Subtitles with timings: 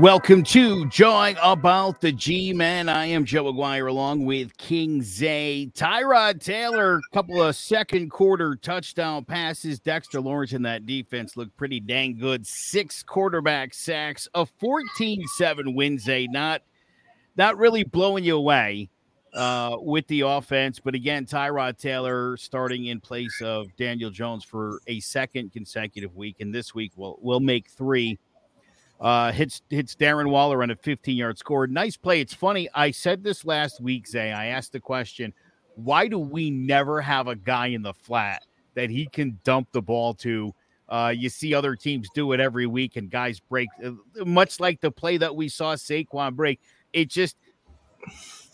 [0.00, 2.88] Welcome to Joy About the G Man.
[2.88, 5.70] I am Joe Aguirre along with King Zay.
[5.74, 9.78] Tyrod Taylor, couple of second quarter touchdown passes.
[9.78, 12.46] Dexter Lawrence in that defense looked pretty dang good.
[12.46, 16.26] Six quarterback sacks, a 14 7 win, Zay.
[16.28, 16.62] Not,
[17.36, 18.88] not really blowing you away
[19.34, 20.80] uh, with the offense.
[20.80, 26.36] But again, Tyrod Taylor starting in place of Daniel Jones for a second consecutive week.
[26.40, 28.18] And this week will will make three
[29.00, 31.66] uh, hits hits Darren Waller on a 15 yard score.
[31.66, 32.20] Nice play.
[32.20, 32.68] It's funny.
[32.74, 34.32] I said this last week, Zay.
[34.32, 35.32] I asked the question,
[35.76, 39.80] why do we never have a guy in the flat that he can dump the
[39.80, 40.54] ball to?
[40.88, 43.68] Uh, you see other teams do it every week, and guys break.
[43.82, 43.92] Uh,
[44.26, 46.60] much like the play that we saw Saquon break,
[46.92, 47.36] it just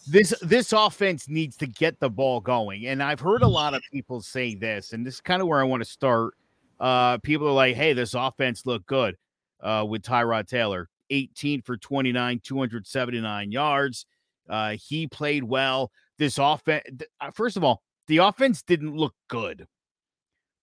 [0.07, 2.87] this this offense needs to get the ball going.
[2.87, 5.61] And I've heard a lot of people say this, and this is kind of where
[5.61, 6.35] I want to start.
[6.79, 9.17] Uh, people are like, "Hey, this offense looked good."
[9.61, 14.07] Uh, with Tyrod Taylor 18 for 29, 279 yards.
[14.49, 15.91] Uh, he played well.
[16.19, 16.85] This offense,
[17.21, 19.67] uh, first of all, the offense didn't look good.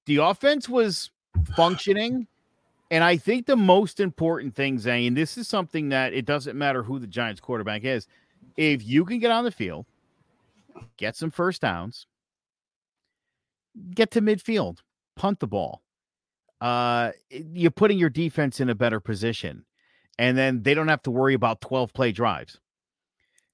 [0.06, 1.12] The offense was
[1.56, 2.28] functioning.
[2.92, 6.58] And I think the most important thing, Zane, and this is something that it doesn't
[6.58, 8.08] matter who the Giants quarterback is,
[8.56, 9.86] if you can get on the field,
[10.98, 12.06] get some first downs,
[13.96, 14.80] get to midfield,
[15.16, 15.83] punt the ball,
[16.64, 19.66] uh, you're putting your defense in a better position.
[20.18, 22.58] And then they don't have to worry about 12 play drives.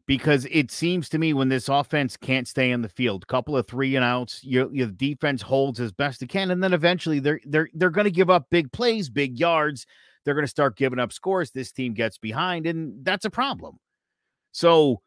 [0.06, 3.68] Because it seems to me when this offense can't stay in the field, couple of
[3.68, 7.40] three and outs, your, your defense holds as best it can, and then eventually they're
[7.46, 9.86] they're they're going to give up big plays, big yards.
[10.26, 11.52] They're going to start giving up scores.
[11.52, 13.78] This team gets behind, and that's a problem.
[14.52, 15.02] So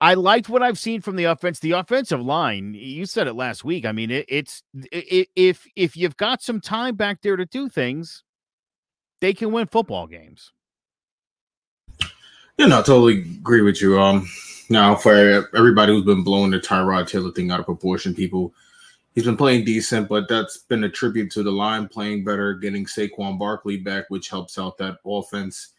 [0.00, 1.58] I liked what I've seen from the offense.
[1.58, 3.86] The offensive line, you said it last week.
[3.86, 4.62] I mean, it, it's
[4.92, 8.22] it, if if you've got some time back there to do things,
[9.20, 10.52] they can win football games.
[12.58, 13.98] Yeah, no, I totally agree with you.
[14.00, 14.28] Um,
[14.68, 18.54] now for everybody who's been blowing the Tyrod Taylor thing out of proportion, people,
[19.14, 22.84] he's been playing decent, but that's been a tribute to the line playing better, getting
[22.84, 25.72] Saquon Barkley back, which helps out that offense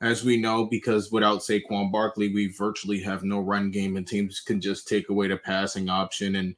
[0.00, 4.40] as we know, because without Saquon Barkley, we virtually have no run game, and teams
[4.40, 6.54] can just take away the passing option, and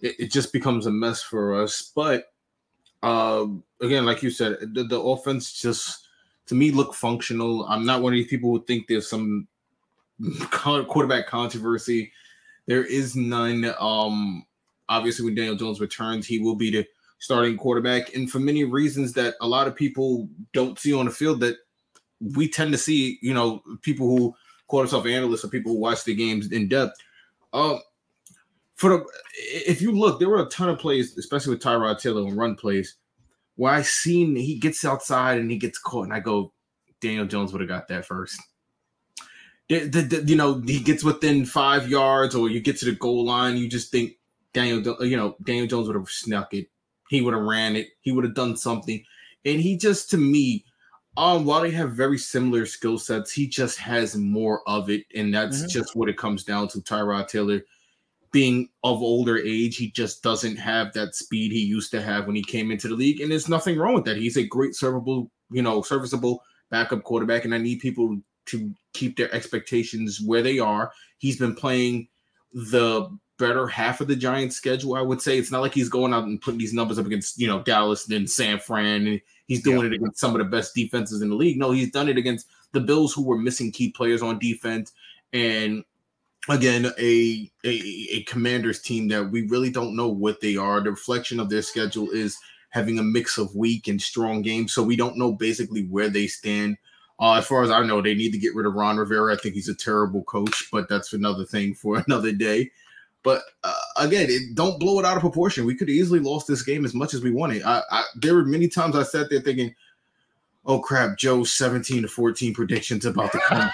[0.00, 1.92] it, it just becomes a mess for us.
[1.94, 2.32] But
[3.02, 3.46] uh,
[3.80, 6.06] again, like you said, the, the offense just
[6.46, 7.64] to me look functional.
[7.66, 9.46] I'm not one of these people who think there's some
[10.50, 12.12] quarterback controversy.
[12.66, 13.72] There is none.
[13.78, 14.44] Um,
[14.88, 16.86] obviously, when Daniel Jones returns, he will be the
[17.18, 21.10] starting quarterback, and for many reasons that a lot of people don't see on the
[21.10, 21.56] field that
[22.20, 24.34] we tend to see, you know, people who
[24.68, 26.94] call themselves analysts or people who watch the games in depth.
[27.52, 27.80] Um,
[28.76, 32.26] for the if you look, there were a ton of plays, especially with Tyrod Taylor
[32.26, 32.96] and run plays,
[33.56, 36.52] where I seen he gets outside and he gets caught, and I go,
[37.00, 38.40] Daniel Jones would have got that first.
[39.68, 42.92] The, the, the, you know, he gets within five yards, or you get to the
[42.92, 44.12] goal line, you just think
[44.52, 46.68] Daniel, you know, Daniel Jones would have snuck it.
[47.08, 47.88] He would have ran it.
[48.00, 49.04] He would have done something,
[49.44, 50.64] and he just to me
[51.20, 55.34] um, while they have very similar skill sets, he just has more of it, and
[55.34, 55.68] that's mm-hmm.
[55.68, 56.78] just what it comes down to.
[56.78, 57.60] Tyrod Taylor
[58.32, 62.36] being of older age, he just doesn't have that speed he used to have when
[62.36, 64.16] he came into the league, and there's nothing wrong with that.
[64.16, 69.18] He's a great serviceable, you know, serviceable backup quarterback, and I need people to keep
[69.18, 70.90] their expectations where they are.
[71.18, 72.08] He's been playing
[72.54, 75.38] the better half of the Giants' schedule, I would say.
[75.38, 78.08] It's not like he's going out and putting these numbers up against, you know, Dallas
[78.08, 79.06] and San Fran.
[79.06, 81.58] And he's doing it against some of the best defenses in the league.
[81.58, 84.92] No, he's done it against the Bills, who were missing key players on defense.
[85.32, 85.82] And
[86.48, 90.80] again, a, a, a Commanders team that we really don't know what they are.
[90.80, 92.38] The reflection of their schedule is
[92.70, 94.72] having a mix of weak and strong games.
[94.72, 96.76] So we don't know basically where they stand.
[97.18, 99.34] Uh, as far as I know, they need to get rid of Ron Rivera.
[99.34, 102.70] I think he's a terrible coach, but that's another thing for another day.
[103.22, 105.66] But uh, again, it, don't blow it out of proportion.
[105.66, 107.62] We could easily lost this game as much as we wanted.
[107.62, 109.74] I, I, there were many times I sat there thinking,
[110.64, 113.70] "Oh crap, Joe's 17 to 14 predictions about the come."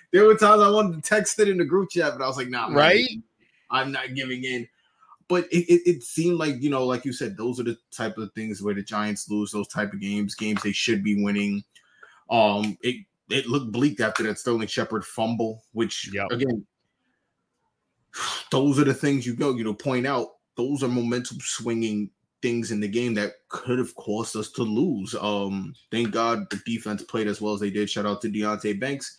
[0.12, 2.36] there were times I wanted to text it in the group chat, but I was
[2.36, 3.08] like, "Nah, right,
[3.70, 4.68] I'm not giving in."
[5.28, 8.18] But it, it, it seemed like you know, like you said, those are the type
[8.18, 11.64] of things where the Giants lose those type of games, games they should be winning.
[12.30, 16.28] Um, it it looked bleak after that Sterling Shepard fumble, which yep.
[16.30, 16.64] again
[18.50, 20.28] those are the things you go, you know, point out.
[20.56, 22.10] Those are momentum swinging
[22.42, 25.14] things in the game that could have caused us to lose.
[25.14, 27.90] Um, thank God the defense played as well as they did.
[27.90, 29.18] Shout out to Deonte Banks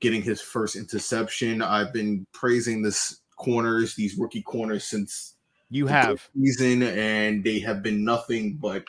[0.00, 1.62] getting his first interception.
[1.62, 5.34] I've been praising this corners, these rookie corners since
[5.70, 8.84] you have season, and they have been nothing but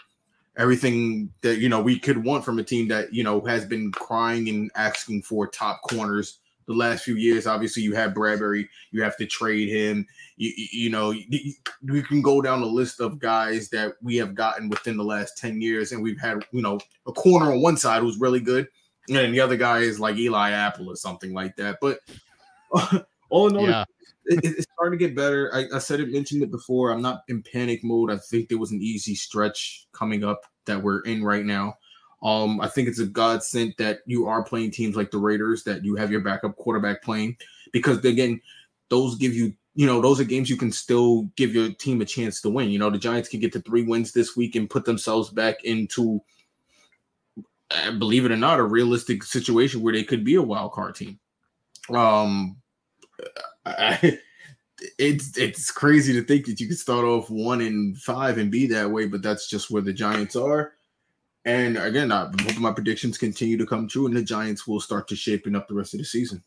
[0.55, 3.91] everything that you know we could want from a team that you know has been
[3.91, 7.47] crying and asking for top corners the last few years.
[7.47, 10.05] Obviously, you have Bradberry, you have to trade him.
[10.37, 11.13] You, you know,
[11.83, 15.37] we can go down the list of guys that we have gotten within the last
[15.37, 18.67] 10 years, and we've had, you know, a corner on one side who's really good,
[19.09, 21.77] and the other guy is like Eli Apple or something like that.
[21.81, 21.99] But
[23.29, 23.85] all in all, yeah.
[24.25, 25.53] it, it's starting to get better.
[25.53, 26.91] I, I said it, mentioned it before.
[26.91, 28.11] I'm not in panic mode.
[28.11, 31.75] I think there was an easy stretch coming up that we're in right now.
[32.23, 35.83] Um, I think it's a godsend that you are playing teams like the Raiders, that
[35.83, 37.35] you have your backup quarterback playing,
[37.73, 38.39] because again,
[38.89, 42.05] those give you, you know, those are games you can still give your team a
[42.05, 42.69] chance to win.
[42.69, 45.63] You know, the Giants can get to three wins this week and put themselves back
[45.65, 46.21] into,
[47.97, 51.19] believe it or not, a realistic situation where they could be a wild card team.
[51.89, 52.55] Um,
[53.65, 54.19] I,
[54.99, 58.67] it's it's crazy to think that you could start off one and five and be
[58.67, 60.73] that way, but that's just where the Giants are.
[61.45, 65.07] And again, I'm hoping my predictions continue to come true, and the Giants will start
[65.09, 66.41] to shaping up the rest of the season.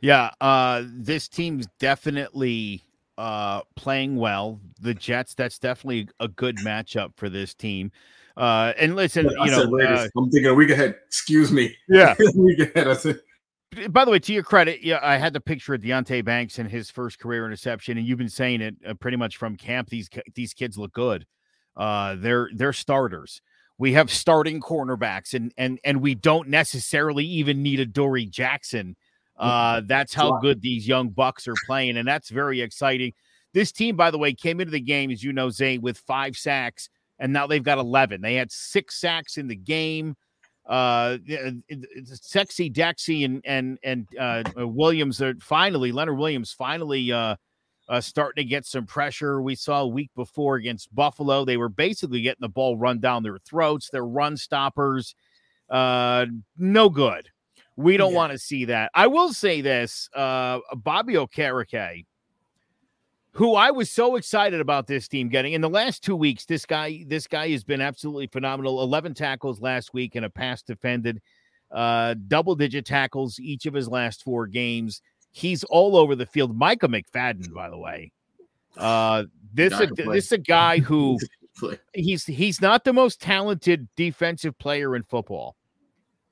[0.00, 2.82] Yeah, uh, this team's definitely
[3.18, 4.60] uh, playing well.
[4.80, 7.90] The Jets, that's definitely a good matchup for this team.
[8.36, 10.94] Uh, and listen, you know, uh, I'm thinking a week ahead.
[11.06, 11.76] Excuse me.
[11.88, 12.88] Yeah, week ahead.
[12.88, 13.20] I said.
[13.90, 16.70] By the way, to your credit, yeah, I had the picture of Deonte Banks and
[16.70, 19.90] his first career interception, and you've been saying it uh, pretty much from camp.
[19.90, 21.26] These these kids look good.
[21.76, 23.42] Uh, they're they're starters
[23.78, 28.96] we have starting cornerbacks and and and we don't necessarily even need Adoree' Jackson.
[29.36, 33.12] Uh, that's how good these young bucks are playing, and that's very exciting.
[33.54, 36.36] This team, by the way, came into the game, as you know, Zay, with five
[36.36, 36.88] sacks,
[37.20, 38.20] and now they've got 11.
[38.20, 40.16] They had six sacks in the game.
[40.68, 41.18] Uh,
[42.04, 47.36] sexy Dexy and and and uh, Williams are finally Leonard Williams finally uh
[47.88, 49.40] uh, starting to get some pressure.
[49.40, 51.44] We saw a week before against Buffalo.
[51.44, 53.88] They were basically getting the ball run down their throats.
[53.90, 55.14] Their run stoppers,
[55.70, 56.26] uh,
[56.56, 57.28] no good.
[57.76, 58.16] We don't yeah.
[58.16, 58.90] want to see that.
[58.94, 62.04] I will say this uh, Bobby Okereke,
[63.32, 66.44] who I was so excited about this team getting in the last two weeks.
[66.44, 68.82] This guy, this guy has been absolutely phenomenal.
[68.82, 71.22] 11 tackles last week and a pass defended,
[71.70, 75.00] uh, double digit tackles each of his last four games.
[75.30, 76.56] He's all over the field.
[76.56, 78.12] Micah McFadden, by the way.
[78.76, 81.18] Uh, this a, this is a guy who
[81.92, 85.56] he's he's not the most talented defensive player in football,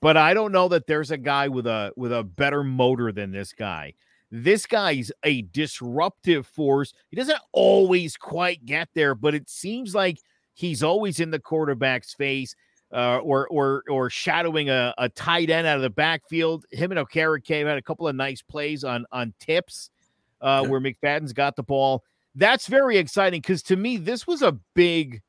[0.00, 3.32] but I don't know that there's a guy with a with a better motor than
[3.32, 3.94] this guy.
[4.30, 6.92] This guy's a disruptive force.
[7.10, 10.18] He doesn't always quite get there, but it seems like
[10.52, 12.54] he's always in the quarterback's face
[12.92, 16.64] uh, or or or shadowing a, a tight end out of the backfield.
[16.70, 19.90] Him and Okereke had a couple of nice plays on on tips
[20.40, 20.70] uh, yeah.
[20.70, 22.04] where McFadden's got the ball.
[22.34, 25.22] That's very exciting because to me, this was a big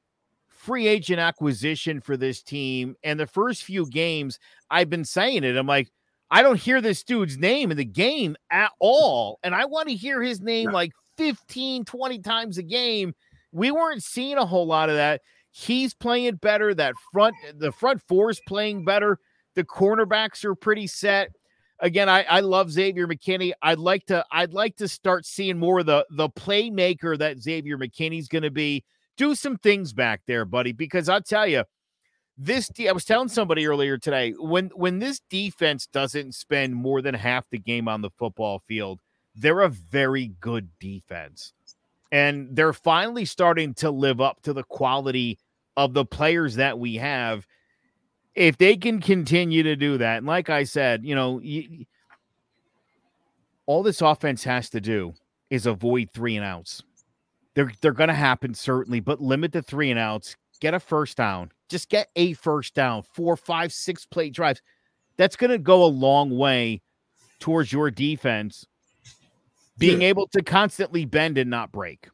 [0.47, 2.95] free agent acquisition for this team.
[3.03, 4.37] And the first few games,
[4.69, 5.55] I've been saying it.
[5.55, 5.89] I'm like,
[6.29, 9.39] I don't hear this dude's name in the game at all.
[9.43, 13.15] And I want to hear his name like 15, 20 times a game.
[13.53, 15.21] We weren't seeing a whole lot of that.
[15.59, 16.75] He's playing better.
[16.75, 19.17] That front, the front four is playing better.
[19.55, 21.31] The cornerbacks are pretty set.
[21.79, 23.53] Again, I, I love Xavier McKinney.
[23.63, 27.75] I'd like to I'd like to start seeing more of the the playmaker that Xavier
[27.75, 28.83] McKinney's going to be.
[29.17, 31.63] Do some things back there, buddy, because I'll tell you,
[32.37, 37.15] this I was telling somebody earlier today when when this defense doesn't spend more than
[37.15, 38.99] half the game on the football field,
[39.35, 41.53] they're a very good defense.
[42.11, 45.39] And they're finally starting to live up to the quality
[45.77, 47.47] of the players that we have,
[48.35, 51.85] if they can continue to do that, and like I said, you know, you,
[53.65, 55.13] all this offense has to do
[55.49, 56.83] is avoid three and outs.
[57.53, 60.35] They're they're going to happen certainly, but limit the three and outs.
[60.59, 61.51] Get a first down.
[61.69, 63.03] Just get a first down.
[63.13, 64.61] Four, five, six play drives.
[65.17, 66.81] That's going to go a long way
[67.39, 68.65] towards your defense
[69.77, 72.09] being able to constantly bend and not break.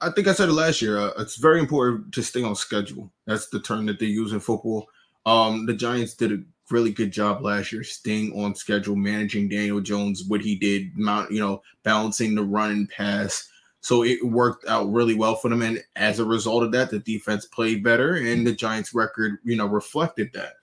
[0.00, 0.98] I think I said it last year.
[0.98, 3.10] Uh, it's very important to stay on schedule.
[3.26, 4.88] That's the term that they use in football.
[5.26, 9.80] Um, the Giants did a really good job last year, staying on schedule, managing Daniel
[9.80, 13.48] Jones, what he did, mount, you know, balancing the run and pass.
[13.80, 16.98] So it worked out really well for them, and as a result of that, the
[16.98, 20.54] defense played better, and the Giants' record, you know, reflected that.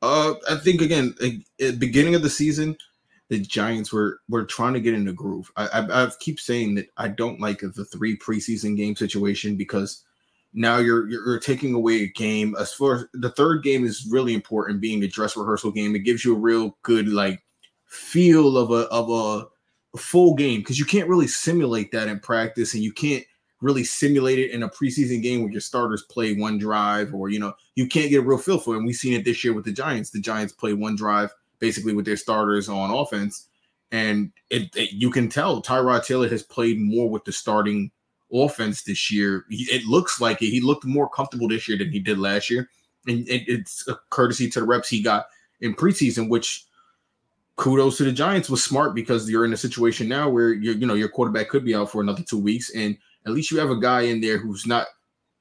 [0.00, 1.14] Uh, I think again,
[1.60, 2.76] at beginning of the season,
[3.32, 5.50] the Giants were were trying to get in the groove.
[5.56, 10.04] I, I, I keep saying that I don't like the three preseason game situation because
[10.52, 12.54] now you're you're taking away a game.
[12.60, 15.96] As far as the third game is really important, being a dress rehearsal game.
[15.96, 17.42] It gives you a real good like
[17.86, 22.74] feel of a of a, full game because you can't really simulate that in practice,
[22.74, 23.24] and you can't
[23.62, 27.38] really simulate it in a preseason game where your starters play one drive, or you
[27.38, 28.78] know, you can't get a real feel for it.
[28.78, 30.10] And we've seen it this year with the Giants.
[30.10, 31.32] The Giants play one drive
[31.62, 33.46] basically with their starters on offense,
[33.92, 37.92] and it, it, you can tell Tyrod Taylor has played more with the starting
[38.32, 39.44] offense this year.
[39.48, 40.50] It looks like it.
[40.50, 42.68] He looked more comfortable this year than he did last year,
[43.06, 45.26] and it, it's a courtesy to the reps he got
[45.60, 46.66] in preseason, which
[47.54, 50.86] kudos to the Giants was smart because you're in a situation now where you you
[50.86, 53.70] know your quarterback could be out for another two weeks, and at least you have
[53.70, 54.88] a guy in there who's not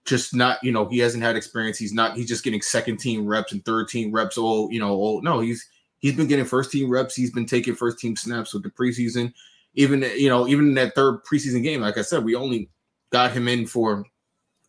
[0.06, 1.80] just not you know he hasn't had experience.
[1.80, 4.38] He's not he's just getting second team reps and third team reps.
[4.38, 5.68] All you know, all no, he's
[6.02, 7.16] he's been getting first team reps.
[7.16, 9.34] He's been taking first team snaps with the preseason.
[9.74, 12.70] Even you know even in that third preseason game, like I said, we only
[13.12, 14.06] got him in for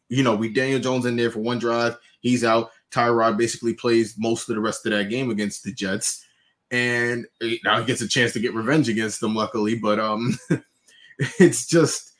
[0.08, 1.98] you know we Daniel Jones in there for one drive.
[2.20, 2.70] He's out.
[2.92, 6.24] Tyrod basically plays most of the rest of that game against the Jets
[6.72, 7.26] and
[7.64, 9.74] now he gets a chance to get revenge against them, luckily.
[9.74, 10.38] But um,
[11.38, 12.12] it's just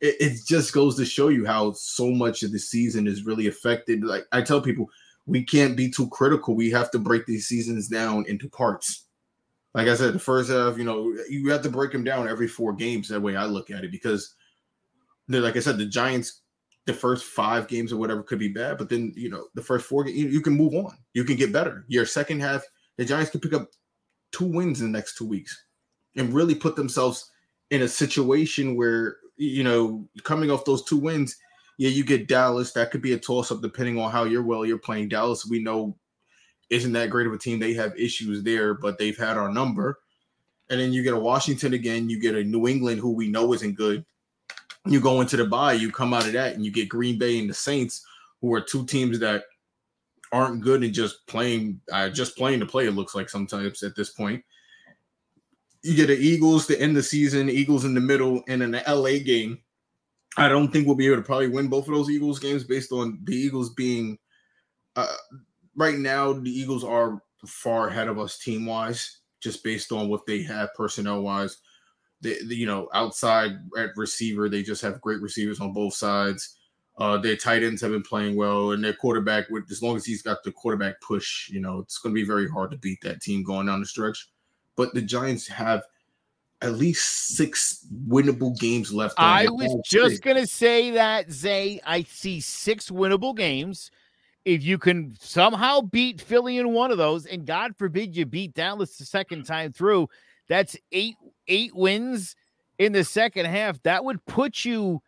[0.00, 4.04] it, just goes to show you how so much of the season is really affected.
[4.04, 4.90] Like I tell people,
[5.26, 6.54] we can't be too critical.
[6.54, 9.06] We have to break these seasons down into parts.
[9.74, 12.48] Like I said, the first half, you know, you have to break them down every
[12.48, 13.08] four games.
[13.08, 14.34] That way, I look at it because,
[15.28, 16.42] like I said, the Giants,
[16.86, 19.84] the first five games or whatever could be bad, but then you know, the first
[19.84, 20.96] four, you, you can move on.
[21.12, 21.84] You can get better.
[21.88, 22.64] Your second half,
[22.96, 23.68] the Giants can pick up
[24.32, 25.64] two wins in the next two weeks
[26.16, 27.30] and really put themselves
[27.70, 31.36] in a situation where you know coming off those two wins
[31.76, 32.72] yeah you get dallas.
[32.72, 35.46] That could be a toss up depending on how you're well you're playing dallas.
[35.46, 35.96] We know
[36.70, 37.58] isn't that great of a team.
[37.58, 39.98] They have issues there but they've had our number.
[40.68, 42.08] And then you get a washington again.
[42.10, 44.04] You get a new england who we know isn't good.
[44.86, 47.38] You go into the bye you come out of that and you get green bay
[47.38, 48.04] and the saints
[48.40, 49.44] who are two teams that
[50.32, 53.94] aren't good and just playing uh, just playing to play it looks like sometimes at
[53.96, 54.42] this point.
[55.82, 59.24] You get the eagles to end the season eagles in the middle and the la
[59.24, 59.60] game
[60.36, 62.92] i don't think we'll be able to probably win both of those eagles games based
[62.92, 64.18] on the eagles being
[64.96, 65.14] uh,
[65.76, 70.26] right now the eagles are far ahead of us team wise just based on what
[70.26, 71.58] they have personnel wise
[72.22, 76.56] they, you know outside at receiver they just have great receivers on both sides
[76.98, 80.04] uh, their tight ends have been playing well, and their quarterback, with as long as
[80.06, 82.98] he's got the quarterback push, you know, it's going to be very hard to beat
[83.02, 84.28] that team going down the stretch.
[84.76, 85.82] But the Giants have
[86.62, 89.14] at least six winnable games left.
[89.18, 91.80] I was just going to say that, Zay.
[91.84, 93.90] I see six winnable games.
[94.44, 98.54] If you can somehow beat Philly in one of those, and God forbid you beat
[98.54, 100.08] Dallas the second time through,
[100.48, 101.16] that's eight
[101.48, 102.36] eight wins
[102.78, 103.82] in the second half.
[103.82, 105.02] That would put you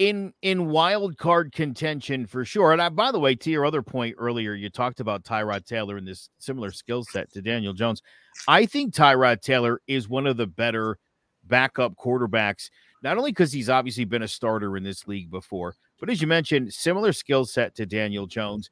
[0.00, 2.72] in in wild card contention for sure.
[2.72, 5.98] And I, by the way, to your other point earlier, you talked about Tyrod Taylor
[5.98, 8.00] and this similar skill set to Daniel Jones.
[8.48, 10.96] I think Tyrod Taylor is one of the better
[11.44, 12.70] backup quarterbacks,
[13.02, 16.26] not only because he's obviously been a starter in this league before, but as you
[16.26, 18.70] mentioned, similar skill set to Daniel Jones.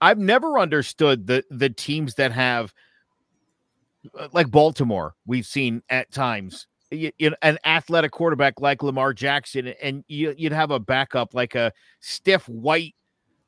[0.00, 2.72] I've never understood the the teams that have
[4.18, 5.14] uh, like Baltimore.
[5.26, 6.66] We've seen at times
[6.96, 11.34] you, you know, an athletic quarterback like Lamar Jackson, and you, would have a backup
[11.34, 12.94] like a stiff white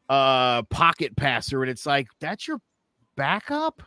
[0.09, 2.61] uh, pocket passer, and it's like that's your
[3.17, 3.83] backup.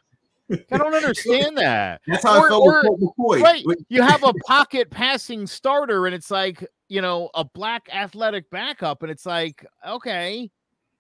[0.71, 2.01] I don't understand that.
[2.07, 3.41] That's how or, I felt or, with.
[3.41, 3.65] Right.
[3.89, 9.03] You have a pocket passing starter, and it's like, you know, a black athletic backup,
[9.03, 10.49] and it's like, okay,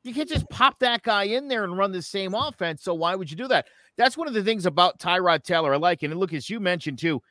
[0.03, 2.83] you can't just pop that guy in there and run the same offense.
[2.83, 3.67] So why would you do that?
[3.97, 6.03] That's one of the things about Tyrod Taylor I like.
[6.03, 7.21] And look, as you mentioned too,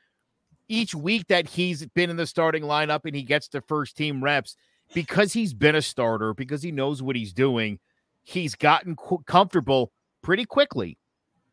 [0.69, 4.23] each week that he's been in the starting lineup and he gets the first team
[4.23, 4.55] reps
[4.93, 7.79] because he's been a starter, because he knows what he's doing,
[8.23, 10.97] he's gotten qu- comfortable pretty quickly.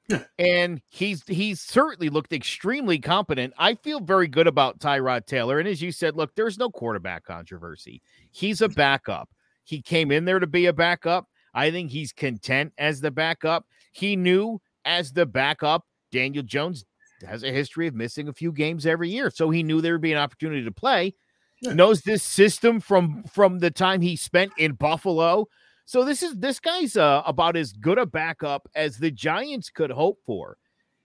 [0.09, 0.23] Yeah.
[0.39, 3.55] And he's he's certainly looked extremely competent.
[3.59, 5.59] I feel very good about Tyrod Taylor.
[5.59, 8.03] And as you said, look, there's no quarterback controversy.
[8.31, 9.29] He's a backup.
[9.65, 11.27] He came in there to be a backup.
[11.55, 13.67] I think he's content as the backup.
[13.91, 16.85] He knew as the backup, Daniel Jones
[17.25, 19.31] has a history of missing a few games every year.
[19.31, 21.15] So he knew there would be an opportunity to play.
[21.63, 21.73] Yeah.
[21.73, 25.49] Knows this system from from the time he spent in Buffalo.
[25.87, 29.91] So this is this guy's uh, about as good a backup as the Giants could
[29.91, 30.59] hope for.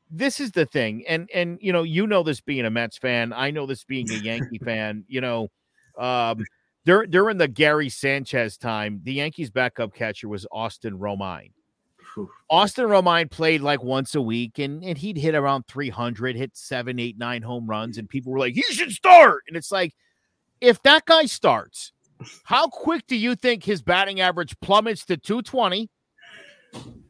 [0.09, 3.31] This is the thing, and and you know you know this being a Mets fan.
[3.31, 5.05] I know this being a Yankee fan.
[5.07, 5.47] You know,
[5.97, 6.43] um,
[6.83, 11.51] during during the Gary Sanchez time, the Yankees' backup catcher was Austin Romine.
[12.49, 16.99] Austin Romine played like once a week and, and he'd hit around 300, hit seven,
[16.99, 17.97] eight, nine home runs.
[17.97, 19.43] And people were like, he should start.
[19.47, 19.93] And it's like,
[20.59, 21.91] if that guy starts,
[22.43, 25.89] how quick do you think his batting average plummets to 220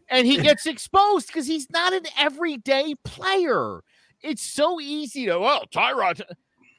[0.10, 3.82] and he gets exposed because he's not an everyday player?
[4.22, 6.22] It's so easy to, well, Tyrod.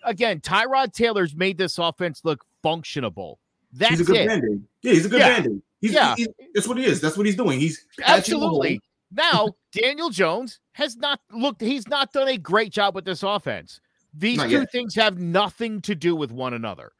[0.04, 3.36] Again, Tyrod Taylor's made this offense look functionable
[3.72, 4.60] That's he's a good it.
[4.82, 5.46] Yeah, he's a good Yeah.
[5.82, 6.14] He's, Yeah.
[6.16, 7.00] he- that's what he is.
[7.02, 7.60] That's what he's doing.
[7.60, 8.64] He's patching the hole.
[8.64, 8.80] Absolutely.
[9.10, 13.80] Now, Daniel Jones has not looked, he's not done a great job with this offense.
[14.14, 14.72] These Not two yet.
[14.72, 16.92] things have nothing to do with one another,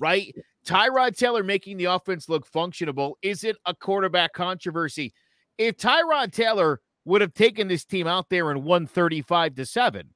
[0.00, 0.34] right?
[0.66, 5.12] Tyrod Taylor making the offense look functionable isn't a quarterback controversy.
[5.58, 10.08] If Tyrod Taylor would have taken this team out there and won 35 to 7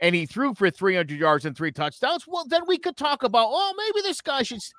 [0.00, 3.48] and he threw for 300 yards and three touchdowns, well, then we could talk about,
[3.50, 4.58] oh, maybe this guy should.
[4.58, 4.72] s-"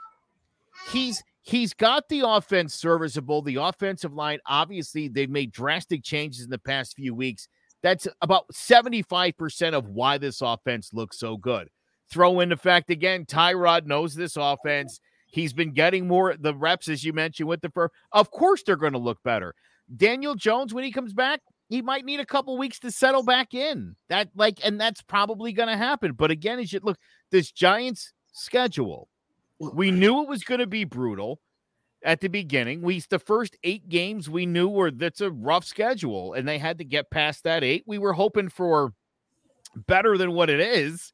[0.91, 3.41] He's he's got the offense serviceable.
[3.41, 7.47] The offensive line, obviously, they've made drastic changes in the past few weeks.
[7.81, 11.69] That's about 75% of why this offense looks so good.
[12.11, 14.99] Throw in the fact again, Tyrod knows this offense.
[15.27, 17.89] He's been getting more the reps, as you mentioned, with the fur.
[18.11, 19.53] Of course, they're going to look better.
[19.95, 23.53] Daniel Jones, when he comes back, he might need a couple weeks to settle back
[23.53, 23.95] in.
[24.09, 26.13] That like, and that's probably going to happen.
[26.13, 26.97] But again, as you look,
[27.31, 29.09] this Giants schedule,
[29.59, 31.39] we knew it was going to be brutal
[32.03, 32.81] at the beginning.
[32.81, 36.77] We the first eight games we knew were that's a rough schedule, and they had
[36.77, 37.83] to get past that eight.
[37.87, 38.93] We were hoping for
[39.75, 41.11] better than what it is,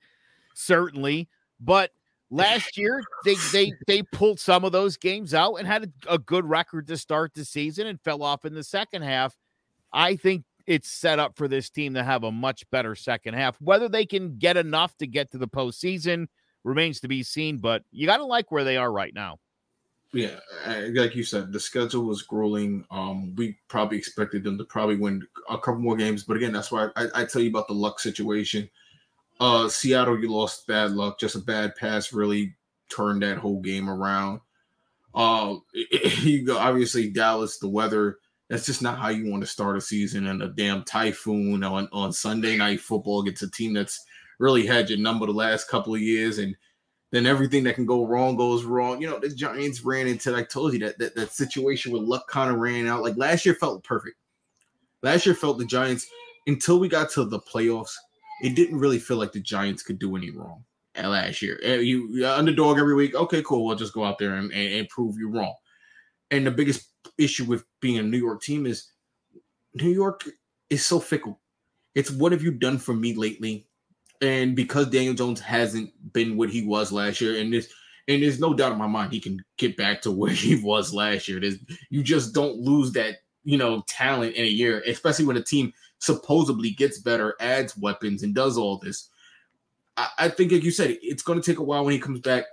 [0.55, 1.91] certainly, but
[2.29, 6.19] last year they they they pulled some of those games out and had a, a
[6.19, 9.35] good record to start the season and fell off in the second half.
[9.93, 13.59] I think it's set up for this team to have a much better second half.
[13.61, 16.27] Whether they can get enough to get to the postseason
[16.63, 19.39] remains to be seen, but you got to like where they are right now.
[20.13, 22.85] Yeah, like you said, the schedule was grueling.
[22.91, 26.71] Um, we probably expected them to probably win a couple more games, but again, that's
[26.71, 28.69] why I, I tell you about the luck situation.
[29.39, 32.55] Uh, Seattle, you lost bad luck, just a bad pass really
[32.89, 34.41] turned that whole game around.
[35.15, 35.55] Uh,
[36.21, 38.17] you go obviously Dallas, the weather.
[38.49, 41.87] That's just not how you want to start a season and a damn typhoon on
[41.91, 44.05] on Sunday night football against a team that's
[44.43, 46.53] really had your number the last couple of years and
[47.11, 49.01] then everything that can go wrong goes wrong.
[49.01, 52.27] You know, the Giants ran into, I told you that that, that situation where luck
[52.27, 53.03] kind of ran out.
[53.03, 54.17] Like last year felt perfect.
[55.01, 56.07] Last year felt the Giants
[56.45, 57.95] until we got to the playoffs.
[58.41, 61.59] It didn't really feel like the Giants could do any wrong at last year.
[61.63, 63.15] Eh, You underdog every week.
[63.15, 63.65] Okay, cool.
[63.65, 65.53] We'll just go out there and, and, and prove you wrong.
[66.31, 68.91] And the biggest issue with being a New York team is
[69.75, 70.27] New York
[70.69, 71.39] is so fickle.
[71.95, 73.67] It's what have you done for me lately?
[74.23, 77.67] And because Daniel Jones hasn't been what he was last year, and this
[78.07, 80.93] and there's no doubt in my mind he can get back to where he was
[80.93, 81.39] last year.
[81.39, 81.57] There's,
[81.89, 85.73] you just don't lose that you know talent in a year, especially when a team
[85.99, 89.09] supposedly gets better, adds weapons, and does all this.
[89.97, 92.21] I, I think, like you said, it's going to take a while when he comes
[92.21, 92.45] back.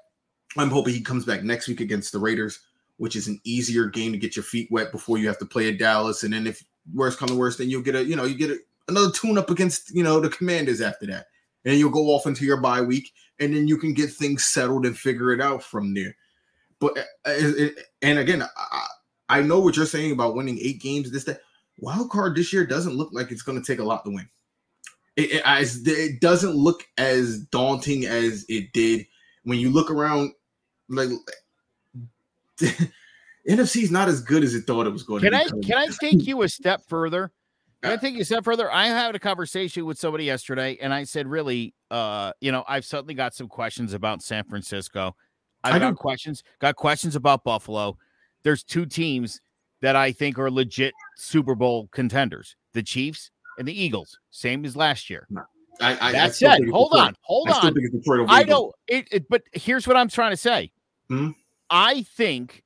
[0.58, 2.58] I'm hoping he comes back next week against the Raiders,
[2.96, 5.68] which is an easier game to get your feet wet before you have to play
[5.68, 6.24] at Dallas.
[6.24, 8.50] And then if worst comes to worst, then you'll get a you know you get
[8.50, 11.26] a, another tune up against you know the Commanders after that,
[11.64, 14.86] and you'll go off into your bye week, and then you can get things settled
[14.86, 16.16] and figure it out from there.
[16.78, 17.68] But uh,
[18.02, 18.86] and again, I,
[19.28, 21.10] I know what you're saying about winning eight games.
[21.10, 21.40] This that
[21.78, 24.28] wild card this year doesn't look like it's going to take a lot to win.
[25.16, 29.06] It, it, as- it doesn't look as daunting as it did
[29.44, 30.32] when you look around.
[30.88, 31.10] Like
[33.48, 35.66] NFC is not as good as it thought it was going Can to I be.
[35.66, 37.30] can I take you a step further?
[37.82, 38.70] I take you a step further?
[38.70, 42.84] I had a conversation with somebody yesterday, and I said, really, uh, you know, I've
[42.84, 45.16] suddenly got some questions about San Francisco.
[45.64, 45.96] I've I got do.
[45.96, 47.96] questions, got questions about Buffalo.
[48.42, 49.40] There's two teams
[49.80, 54.76] that I think are legit Super Bowl contenders: the Chiefs and the Eagles, same as
[54.76, 55.26] last year.
[55.80, 57.08] I, I, I That still said, hold Detroit.
[57.08, 57.74] on, hold I on.
[57.74, 60.70] think it's Detroit over I know it, it, but here's what I'm trying to say.
[61.08, 61.30] Hmm?
[61.70, 62.62] I think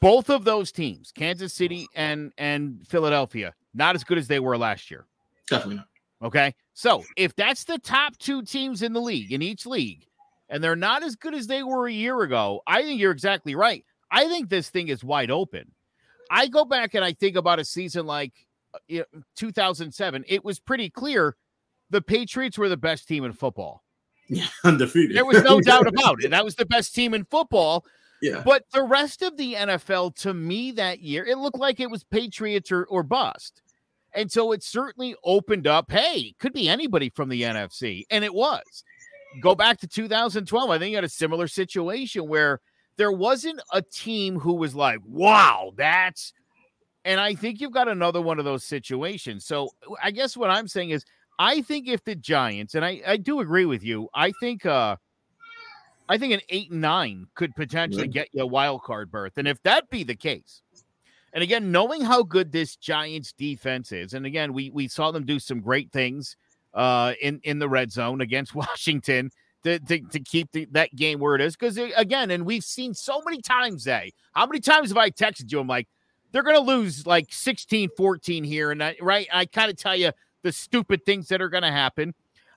[0.00, 4.56] both of those teams, Kansas City and and Philadelphia, not as good as they were
[4.56, 5.06] last year.
[5.48, 5.88] Definitely not.
[6.22, 10.06] Okay, so if that's the top two teams in the league in each league,
[10.48, 13.54] and they're not as good as they were a year ago, I think you're exactly
[13.54, 13.84] right.
[14.10, 15.72] I think this thing is wide open.
[16.30, 18.32] I go back and I think about a season like
[18.74, 20.24] uh, you know, 2007.
[20.26, 21.36] It was pretty clear
[21.90, 23.84] the Patriots were the best team in football.
[24.28, 25.16] Yeah, undefeated.
[25.16, 26.30] There was no doubt about it.
[26.30, 27.84] That was the best team in football.
[28.22, 31.90] Yeah, But the rest of the NFL, to me, that year, it looked like it
[31.90, 33.60] was Patriots or, or bust.
[34.14, 35.90] And so it certainly opened up.
[35.90, 38.04] Hey, could be anybody from the NFC.
[38.10, 38.84] And it was.
[39.40, 40.70] Go back to 2012.
[40.70, 42.60] I think you had a similar situation where
[42.96, 46.32] there wasn't a team who was like, wow, that's.
[47.04, 49.44] And I think you've got another one of those situations.
[49.44, 49.70] So
[50.02, 51.04] I guess what I'm saying is,
[51.38, 54.96] I think if the Giants, and I, I do agree with you, I think uh
[56.08, 59.38] I think an eight and nine could potentially get you a wild card berth.
[59.38, 60.62] And if that be the case,
[61.34, 65.26] and again, knowing how good this Giants defense is, and again, we we saw them
[65.26, 66.36] do some great things
[66.72, 69.30] uh in in the red zone against Washington.
[69.64, 71.56] to, to, to keep the, that game where it is.
[71.56, 74.12] Because again, and we've seen so many times, Zay.
[74.34, 75.58] How many times have I texted you?
[75.58, 75.88] I'm like,
[76.34, 78.72] they're going to lose like 16 14 here.
[78.72, 80.10] And I, right, I kind of tell you
[80.42, 82.12] the stupid things that are going to happen.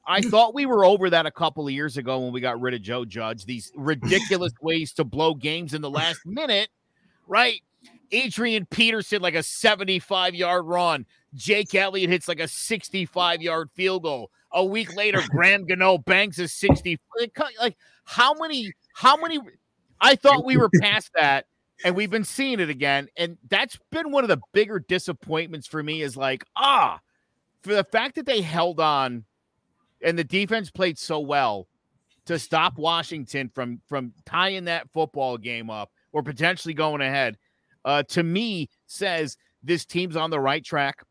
[0.05, 2.73] I thought we were over that a couple of years ago when we got rid
[2.73, 3.45] of Joe Judge.
[3.45, 6.69] These ridiculous ways to blow games in the last minute,
[7.27, 7.61] right?
[8.11, 11.05] Adrian Peterson like a 75 yard run.
[11.33, 14.31] Jake Elliott hits like a 65 yard field goal.
[14.51, 16.99] A week later, Graham Gano banks a 60.
[17.59, 18.73] Like how many?
[18.93, 19.39] How many?
[19.99, 21.45] I thought we were past that,
[21.83, 23.09] and we've been seeing it again.
[23.17, 26.01] And that's been one of the bigger disappointments for me.
[26.01, 26.99] Is like ah,
[27.61, 29.25] for the fact that they held on,
[30.01, 31.67] and the defense played so well
[32.25, 37.37] to stop Washington from from tying that football game up or potentially going ahead.
[37.85, 41.03] Uh, to me, says this team's on the right track.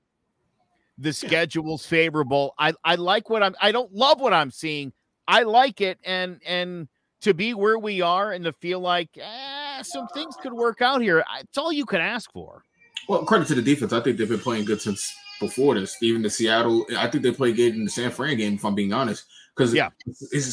[0.98, 2.54] The schedule's favorable.
[2.58, 4.92] I, I like what I'm I don't love what I'm seeing.
[5.28, 6.88] I like it and and
[7.22, 11.02] to be where we are and to feel like eh, some things could work out
[11.02, 11.24] here.
[11.40, 12.62] It's all you can ask for.
[13.08, 13.92] Well, credit to the defense.
[13.92, 15.96] I think they've been playing good since before this.
[16.02, 18.74] Even the Seattle, I think they played good in the San Fran game, if I'm
[18.74, 19.24] being honest.
[19.54, 19.88] Because yeah,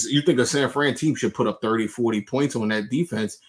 [0.09, 3.39] you think a San Fran team should put up 30, 40 points on that defense.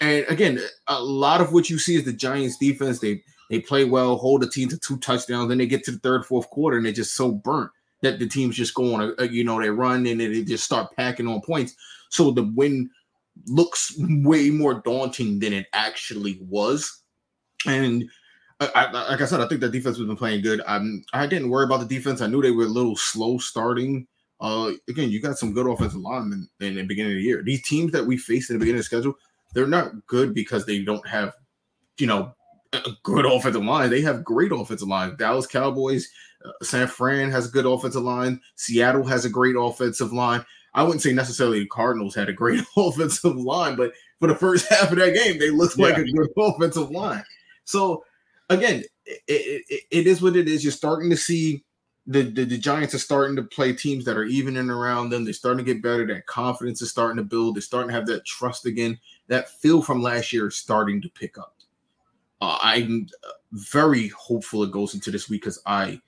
[0.00, 3.00] And again, a lot of what you see is the Giants defense.
[3.00, 5.98] They they play well, hold the team to two touchdowns, then they get to the
[5.98, 9.44] third, fourth quarter, and they're just so burnt that the team's just going, a, you
[9.44, 11.74] know, they run and they just start packing on points.
[12.10, 12.88] So the win
[13.46, 17.02] looks way more daunting than it actually was.
[17.66, 18.08] And
[18.60, 20.62] uh, I, I, like I said, I think the defense has been playing good.
[20.66, 22.20] I'm, I didn't worry about the defense.
[22.20, 24.06] I knew they were a little slow starting.
[24.40, 27.42] Uh, again, you got some good offensive linemen in the beginning of the year.
[27.42, 29.14] These teams that we faced in the beginning of the schedule,
[29.54, 31.34] they're not good because they don't have,
[31.98, 32.34] you know,
[32.72, 33.90] a good offensive line.
[33.90, 35.16] They have great offensive line.
[35.16, 36.08] Dallas Cowboys,
[36.44, 38.40] uh, San Fran has a good offensive line.
[38.56, 40.44] Seattle has a great offensive line.
[40.74, 44.68] I wouldn't say necessarily the Cardinals had a great offensive line, but for the first
[44.70, 45.86] half of that game, they looked yeah.
[45.86, 47.24] like a good offensive line.
[47.64, 48.04] So
[48.48, 49.20] again, it,
[49.68, 50.62] it, it is what it is.
[50.62, 51.64] You're starting to see
[52.10, 55.24] the, the, the Giants are starting to play teams that are even and around them.
[55.24, 56.04] They're starting to get better.
[56.08, 57.54] That confidence is starting to build.
[57.54, 58.98] They're starting to have that trust again.
[59.28, 61.54] That feel from last year is starting to pick up.
[62.40, 63.08] Uh, I'm
[63.52, 66.00] very hopeful it goes into this week because I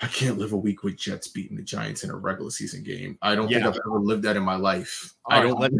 [0.00, 3.16] I can't live a week with Jets beating the Giants in a regular season game.
[3.22, 3.58] I don't yeah.
[3.58, 5.14] think I've ever lived that in my life.
[5.26, 5.60] All I don't.
[5.60, 5.70] Right,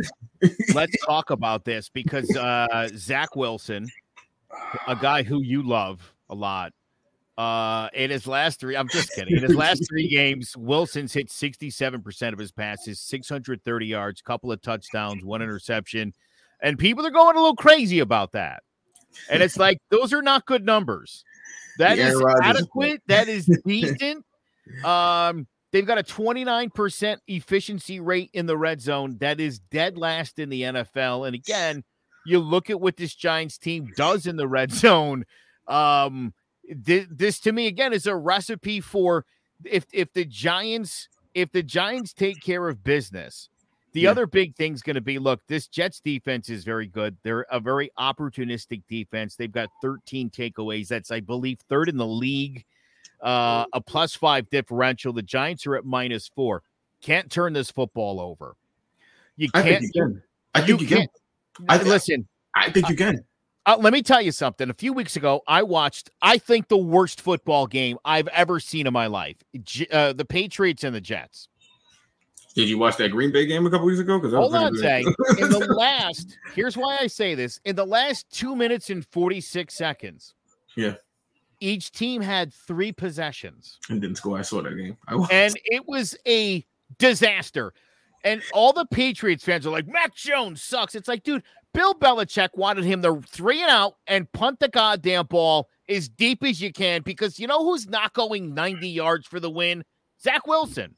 [0.40, 3.88] let's, let's talk about this because uh, Zach Wilson,
[4.87, 6.72] a guy who you love a lot,
[7.36, 9.36] uh, in his last three, I'm just kidding.
[9.36, 14.62] In his last three games, Wilson's hit 67% of his passes, 630 yards, couple of
[14.62, 16.14] touchdowns, one interception,
[16.60, 18.62] and people are going a little crazy about that.
[19.30, 21.24] And it's like those are not good numbers.
[21.78, 23.02] That is adequate.
[23.06, 24.24] That is decent.
[24.84, 29.16] Um, they've got a 29% efficiency rate in the red zone.
[29.20, 31.26] That is dead last in the NFL.
[31.26, 31.84] And again,
[32.26, 35.24] you look at what this Giants team does in the red zone.
[35.66, 36.32] Um,
[36.70, 39.24] this, this to me again is a recipe for
[39.64, 43.48] if if the Giants if the Giants take care of business
[43.94, 44.11] the yeah.
[44.11, 47.16] other big thing's going to be look, this Jets defense is very good.
[47.22, 49.37] They're a very opportunistic defense.
[49.37, 50.88] They've got 13 takeaways.
[50.88, 52.64] That's, I believe, third in the league,
[53.22, 55.12] uh, a plus five differential.
[55.12, 56.62] The Giants are at minus four.
[57.03, 58.57] Can't turn this football over.
[59.37, 59.64] You can't.
[59.64, 60.22] I think you can.
[60.55, 61.09] I think you, you can.
[61.68, 62.27] I, listen.
[62.57, 63.24] I think you can.
[63.66, 64.68] Uh, let me tell you something.
[64.68, 68.87] A few weeks ago, I watched, I think, the worst football game I've ever seen
[68.87, 69.37] in my life.
[69.90, 71.48] Uh, the Patriots and the Jets.
[72.55, 74.18] Did you watch that Green Bay game a couple weeks ago?
[74.18, 75.00] Because hold on, Zay.
[75.00, 79.40] in the last, here's why I say this: in the last two minutes and forty
[79.40, 80.35] six seconds,
[80.77, 80.94] yeah,
[81.59, 84.38] each team had three possessions and didn't score.
[84.38, 86.64] I saw that game, and it was a
[86.98, 87.72] disaster.
[88.22, 90.94] And all the Patriots fans are like, Mac Jones sucks.
[90.94, 91.42] It's like, dude,
[91.74, 96.42] Bill Belichick wanted him to three and out and punt the goddamn ball as deep
[96.44, 99.84] as you can because you know who's not going 90 yards for the win?
[100.22, 100.94] Zach Wilson.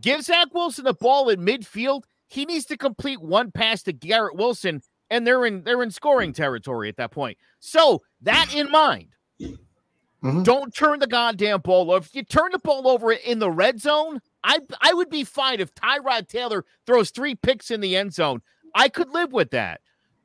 [0.00, 2.02] Give Zach Wilson the ball in midfield.
[2.28, 6.32] He needs to complete one pass to Garrett Wilson, and they're in they're in scoring
[6.32, 7.38] territory at that point.
[7.60, 10.42] So that in mind, mm-hmm.
[10.42, 12.04] don't turn the goddamn ball over.
[12.04, 15.60] If you turn the ball over in the red zone, I I would be fine
[15.60, 18.42] if Tyrod Taylor throws three picks in the end zone.
[18.74, 19.80] I could live with that.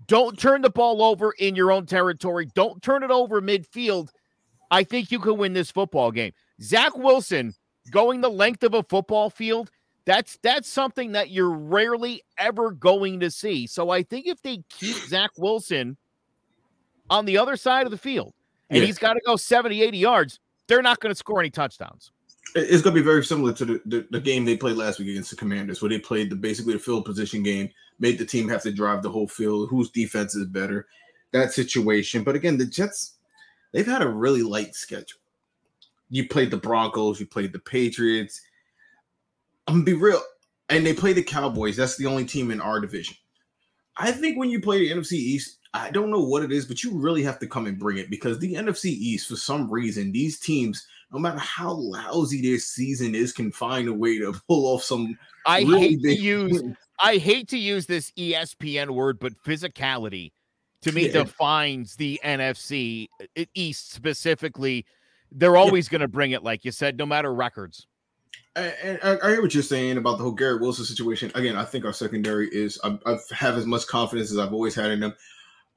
[0.07, 2.47] Don't turn the ball over in your own territory.
[2.55, 4.09] Don't turn it over midfield.
[4.71, 6.33] I think you can win this football game.
[6.61, 7.53] Zach Wilson
[7.89, 9.69] going the length of a football field,
[10.05, 13.67] that's that's something that you're rarely ever going to see.
[13.67, 15.97] So I think if they keep Zach Wilson
[17.09, 18.33] on the other side of the field
[18.69, 18.85] and yeah.
[18.85, 22.11] he's got to go 70, 80 yards, they're not going to score any touchdowns.
[22.55, 25.09] It's going to be very similar to the, the, the, game they played last week
[25.09, 28.49] against the Commanders, where they played the basically the field position game, made the team
[28.49, 29.69] have to drive the whole field.
[29.69, 30.87] Whose defense is better?
[31.31, 32.23] That situation.
[32.23, 33.15] But again, the Jets,
[33.71, 35.19] they've had a really light schedule.
[36.09, 38.41] You played the Broncos, you played the Patriots.
[39.67, 40.21] I'm gonna be real,
[40.69, 41.77] and they play the Cowboys.
[41.77, 43.15] That's the only team in our division.
[43.95, 46.83] I think when you play the NFC East, I don't know what it is, but
[46.83, 50.11] you really have to come and bring it because the NFC East, for some reason,
[50.11, 54.73] these teams, no matter how lousy their season is, can find a way to pull
[54.73, 55.17] off some.
[55.45, 56.63] I really hate to use.
[57.01, 60.31] I hate to use this ESPN word, but physicality
[60.81, 61.23] to me yeah.
[61.23, 63.07] defines the NFC
[63.53, 64.85] East specifically.
[65.31, 65.91] They're always yeah.
[65.91, 67.87] going to bring it, like you said, no matter records.
[68.55, 71.31] And I, I, hear what you're saying about the whole Garrett Wilson situation.
[71.35, 74.75] Again, I think our secondary is I, I have as much confidence as I've always
[74.75, 75.15] had in them.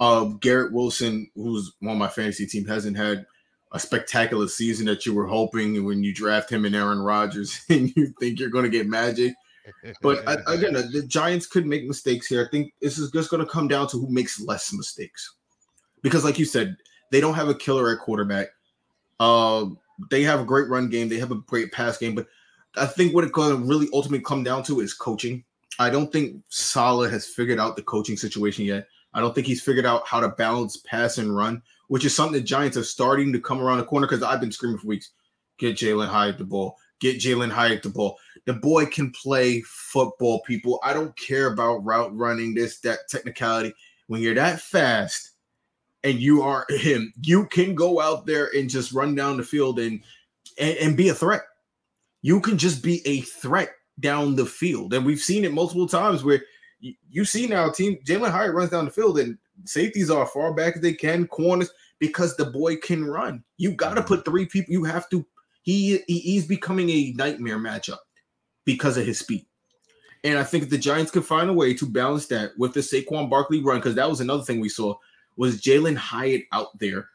[0.00, 3.26] Uh, Garrett Wilson, who's on my fantasy team, hasn't had
[3.72, 7.92] a spectacular season that you were hoping when you draft him and Aaron Rodgers and
[7.96, 9.34] you think you're going to get magic.
[10.00, 12.44] But again, the Giants could make mistakes here.
[12.46, 15.36] I think this is just going to come down to who makes less mistakes.
[16.02, 16.76] Because, like you said,
[17.10, 18.48] they don't have a killer at quarterback.
[19.20, 19.66] Uh,
[20.10, 21.08] they have a great run game.
[21.08, 22.14] They have a great pass game.
[22.14, 22.26] But
[22.76, 25.44] I think what it's going to really ultimately come down to is coaching.
[25.78, 28.88] I don't think Saleh has figured out the coaching situation yet.
[29.14, 32.32] I don't think he's figured out how to balance pass and run, which is something
[32.32, 35.10] the Giants are starting to come around the corner because I've been screaming for weeks.
[35.58, 36.74] Get Jalin Hyatt the ball.
[37.00, 38.16] Get Jalin Hyatt the ball.
[38.46, 40.80] The boy can play football, people.
[40.82, 43.74] I don't care about route running, this, that technicality.
[44.06, 45.32] When you're that fast
[46.02, 49.78] and you are him, you can go out there and just run down the field
[49.78, 50.00] and,
[50.58, 51.42] and, and be a threat.
[52.22, 53.68] You can just be a threat
[54.00, 54.94] down the field.
[54.94, 56.42] And we've seen it multiple times where
[56.80, 60.54] you, you see now team Jalin Hyatt runs down the field and safeties are far
[60.54, 61.70] back as they can, corners
[62.02, 63.44] because the boy can run.
[63.58, 64.08] You got to mm-hmm.
[64.08, 64.72] put three people.
[64.72, 65.24] You have to.
[65.62, 67.98] He, he he's becoming a nightmare matchup
[68.64, 69.46] because of his speed.
[70.24, 73.30] And I think the Giants could find a way to balance that with the Saquon
[73.30, 74.96] Barkley run because that was another thing we saw
[75.36, 77.08] was Jalin Hyatt out there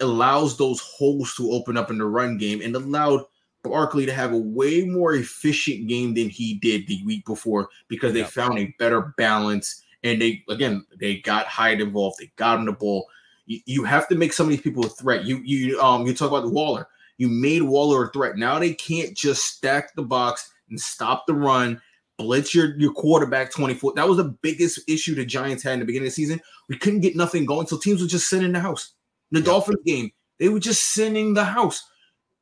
[0.00, 3.24] allows those holes to open up in the run game and allowed
[3.62, 8.14] Barkley to have a way more efficient game than he did the week before because
[8.14, 8.26] they yeah.
[8.26, 12.16] found a better balance and they again they got Hyatt involved.
[12.18, 13.06] They got him the ball.
[13.52, 15.24] You, you have to make some of these people a threat.
[15.24, 16.88] You you um you talk about Waller.
[17.18, 18.36] You made Waller a threat.
[18.36, 21.80] Now they can't just stack the box and stop the run,
[22.18, 23.92] blitz your, your quarterback 24.
[23.94, 26.40] That was the biggest issue the Giants had in the beginning of the season.
[26.68, 28.94] We couldn't get nothing going, so teams were just in the house.
[29.30, 29.46] The yeah.
[29.46, 31.86] Dolphins game, they were just sitting the house.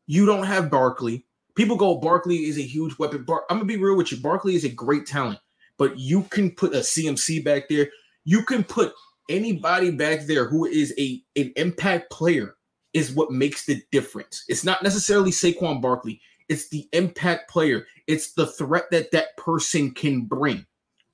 [0.07, 1.27] You don't have Barkley.
[1.57, 3.25] People go, Barkley is a huge weapon.
[3.25, 4.19] Bar- I'm gonna be real with you.
[4.19, 5.41] Barkley is a great talent,
[5.77, 7.91] but you can put a CMC back there.
[8.25, 8.93] You can put
[9.29, 12.57] anybody back there who is a an impact player
[12.93, 14.45] is what makes the difference.
[14.49, 16.21] It's not necessarily Saquon Barkley.
[16.49, 17.87] It's the impact player.
[18.09, 20.67] It's the threat that that person can bring.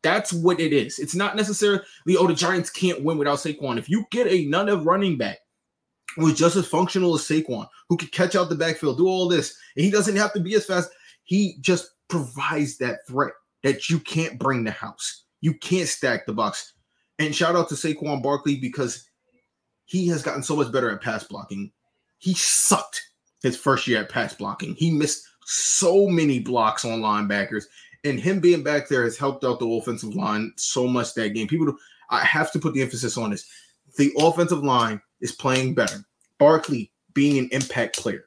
[0.02, 0.98] That's what it is.
[0.98, 1.82] It's not necessarily
[2.18, 3.78] oh the Giants can't win without Saquon.
[3.78, 5.38] If you get another running back
[6.16, 9.28] who is just as functional as Saquon, who can catch out the backfield, do all
[9.28, 10.90] this, and he doesn't have to be as fast.
[11.24, 15.24] He just provides that threat that you can't bring the house.
[15.40, 16.72] You can't stack the box.
[17.18, 19.08] And shout out to Saquon Barkley because
[19.86, 21.72] he has gotten so much better at pass blocking.
[22.18, 23.02] He sucked
[23.42, 24.74] his first year at pass blocking.
[24.74, 27.64] He missed so many blocks on linebackers,
[28.04, 31.46] and him being back there has helped out the offensive line so much that game.
[31.46, 31.76] People,
[32.10, 33.48] I have to put the emphasis on this.
[33.96, 36.04] The offensive line is playing better.
[36.38, 38.26] Barkley being an impact player,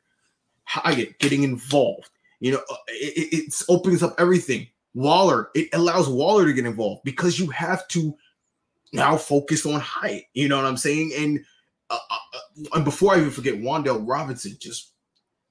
[0.63, 2.09] Hyatt getting involved.
[2.39, 4.67] You know, it, it opens up everything.
[4.95, 8.15] Waller, it allows Waller to get involved because you have to
[8.93, 10.23] now focus on Hyatt.
[10.33, 11.11] You know what I'm saying?
[11.17, 11.39] And
[11.89, 14.91] uh, uh, uh and before I even forget, Wan'Dale Robinson just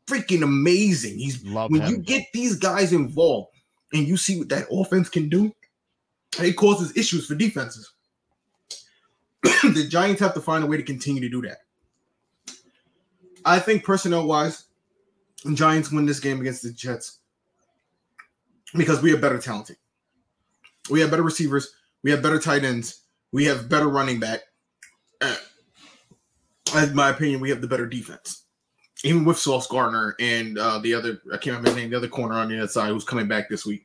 [0.09, 1.19] freaking amazing.
[1.19, 1.91] He's Love when him.
[1.91, 3.49] you get these guys involved
[3.93, 5.55] and you see what that offense can do,
[6.41, 7.93] it causes issues for defenses.
[9.43, 11.59] the Giants have to find a way to continue to do that.
[13.45, 14.65] I think personnel wise,
[15.55, 17.19] Giants win this game against the Jets
[18.75, 19.77] because we have better talented.
[20.91, 21.73] We have better receivers.
[22.03, 23.03] We have better tight ends.
[23.33, 24.41] We have better running back.
[25.21, 25.37] Uh,
[26.77, 28.45] in my opinion, we have the better defense.
[29.05, 32.09] Even with Sauce Gardner and uh, the other, I can't remember his name, the other
[32.09, 33.85] corner on the other side who's coming back this week.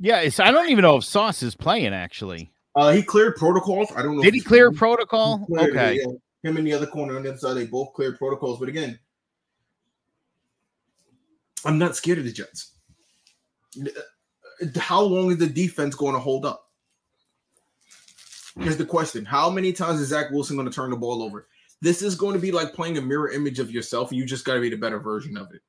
[0.00, 2.50] Yeah, it's, I don't even know if Sauce is playing actually.
[2.74, 3.90] Uh, he cleared protocols.
[3.96, 4.22] I don't know.
[4.22, 5.44] Did he clear protocol?
[5.46, 5.96] Cleared okay.
[5.96, 6.48] It, yeah.
[6.48, 8.60] Him and the other corner on the other side, they both cleared protocols.
[8.60, 8.98] But again,
[11.64, 12.72] I'm not scared of the Jets.
[14.76, 16.67] How long is the defense going to hold up?
[18.60, 21.46] Here's the question: How many times is Zach Wilson going to turn the ball over?
[21.80, 24.54] This is going to be like playing a mirror image of yourself, you just got
[24.54, 25.62] to be the better version of it.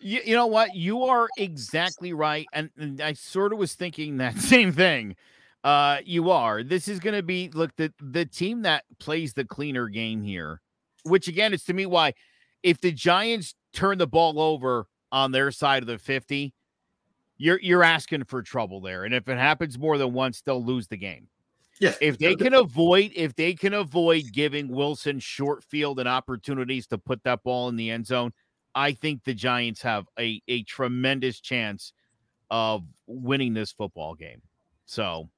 [0.00, 0.74] You, you know what?
[0.74, 2.46] You are exactly right.
[2.52, 5.16] And, and I sort of was thinking that same thing.
[5.64, 6.62] Uh, you are.
[6.62, 10.60] This is going to be look the the team that plays the cleaner game here,
[11.02, 12.14] which again is to me why
[12.62, 16.52] if the Giants turn the ball over on their side of the 50,
[17.36, 19.04] you're you're asking for trouble there.
[19.04, 21.28] And if it happens more than once, they'll lose the game.
[21.80, 21.94] Yeah.
[22.00, 26.98] If they can avoid if they can avoid giving Wilson short field and opportunities to
[26.98, 28.32] put that ball in the end zone,
[28.74, 31.92] I think the Giants have a a tremendous chance
[32.50, 34.42] of winning this football game.
[34.86, 35.30] So,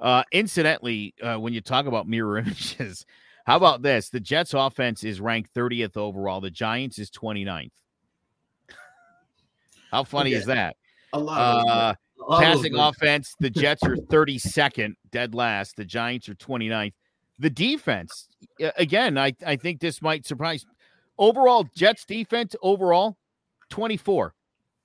[0.00, 3.04] uh incidentally, uh when you talk about mirror images,
[3.46, 4.08] how about this?
[4.10, 7.72] The Jets offense is ranked 30th overall, the Giants is 29th.
[9.90, 10.38] How funny Yeah.
[10.38, 10.76] is that?
[11.12, 11.96] A lot Uh, of a lot of
[12.30, 15.76] passing offense, the Jets are 32nd, dead last.
[15.76, 16.92] The Giants are 29th.
[17.38, 18.28] The defense,
[18.62, 20.64] uh, again, I, I think this might surprise.
[21.18, 23.16] Overall, Jets defense, overall,
[23.70, 24.34] 24.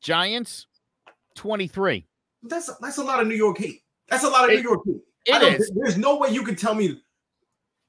[0.02, 0.68] Giants,
[1.36, 2.06] 23.
[2.44, 3.84] That's that's a lot of New York hate.
[4.10, 5.02] That's a lot of It- New York hate.
[5.32, 5.72] I It don't- is.
[5.76, 7.02] There's no way you can tell me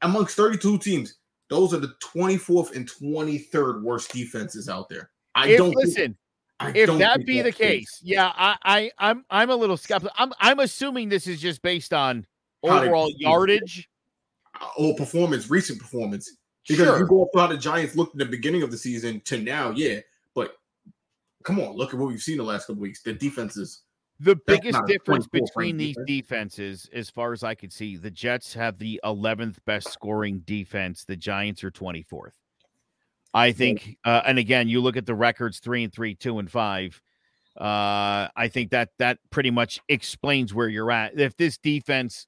[0.02, 1.14] amongst 32 teams,
[1.48, 5.10] those are the 24th and 23rd worst defenses out there.
[5.34, 6.16] I If, don't think- listen,
[6.62, 10.14] I if that be the case, yeah, I, I I'm I'm a little skeptical.
[10.18, 12.26] I'm I'm assuming this is just based on
[12.62, 13.88] overall yardage.
[14.76, 16.36] or performance, recent performance.
[16.68, 16.98] Because Sure.
[17.00, 19.70] you go up how the Giants looked in the beginning of the season to now,
[19.70, 19.98] yeah.
[20.34, 20.54] But
[21.42, 23.02] come on, look at what we've seen the last couple weeks.
[23.02, 23.82] The defenses.
[24.20, 26.54] The biggest difference between these defense.
[26.54, 31.04] defenses, as far as I can see, the Jets have the 11th best scoring defense.
[31.04, 32.34] The Giants are 24th.
[33.34, 36.50] I think, uh, and again, you look at the records three and three, two and
[36.50, 37.00] five.
[37.58, 41.18] Uh, I think that that pretty much explains where you're at.
[41.18, 42.26] If this defense,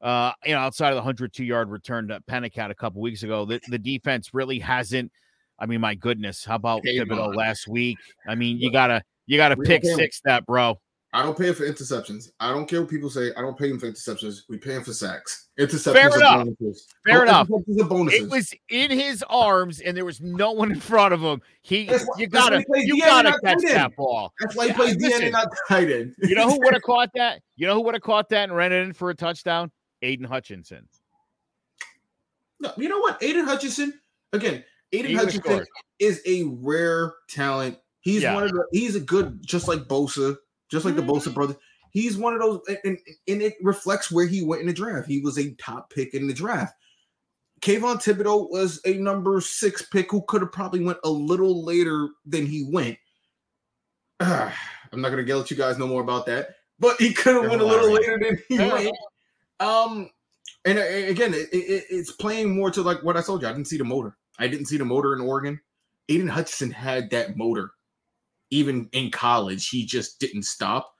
[0.00, 3.22] uh, you know, outside of the 102 yard return to Pinnock had a couple weeks
[3.22, 5.12] ago, the, the defense really hasn't.
[5.58, 7.98] I mean, my goodness, how about Thibodeaux last week?
[8.26, 10.80] I mean, you gotta you gotta pick six that, bro.
[11.14, 12.30] I don't pay him for interceptions.
[12.40, 13.32] I don't care what people say.
[13.36, 14.44] I don't pay him for interceptions.
[14.48, 15.48] We pay him for sacks.
[15.60, 16.44] Interceptions Fair enough.
[16.46, 16.86] bonuses.
[17.06, 17.48] Fair No, enough.
[17.48, 18.20] Interceptions are bonuses.
[18.22, 21.42] It was in his arms, and there was no one in front of him.
[21.60, 24.32] He, That's you gotta, he you gotta catch that ball.
[24.40, 25.20] That's why he Yeah, plays listen.
[25.20, 26.14] DN and not tight end.
[26.22, 27.42] You know who would have caught that?
[27.56, 29.70] You know who would have caught that and ran it in for a touchdown?
[30.00, 30.88] Aidan Hutchinson.
[32.60, 33.22] No, you know what?
[33.22, 34.00] Aidan Hutchinson,
[34.32, 35.64] again, Aidan He Hutchinson
[35.98, 37.78] is a rare talent.
[38.00, 38.34] He's Yeah.
[38.34, 40.36] one of the he's a good, just like Bosa,
[40.72, 41.10] just like the Mm-hmm.
[41.10, 41.56] Bosa brothers.
[41.90, 45.06] He's one of those, and, and, and it reflects where he went in the draft.
[45.06, 46.74] He was a top pick in the draft.
[47.60, 52.08] Kayvon Thibodeaux was a number six pick who could have probably went a little later
[52.26, 52.98] than he went.
[54.20, 57.50] I'm not gonna yell at you guys no more about that, but he could have
[57.50, 58.96] went a little later than he went.
[59.60, 60.10] Um,
[60.64, 63.48] and uh, again, it, it, it's playing more to like what I told you.
[63.48, 64.16] I didn't see the motor.
[64.38, 65.60] I didn't see the motor in Oregon.
[66.08, 67.70] Aidan Hutchinson had that motor,
[68.52, 69.68] even in college.
[69.68, 70.94] He just didn't stop.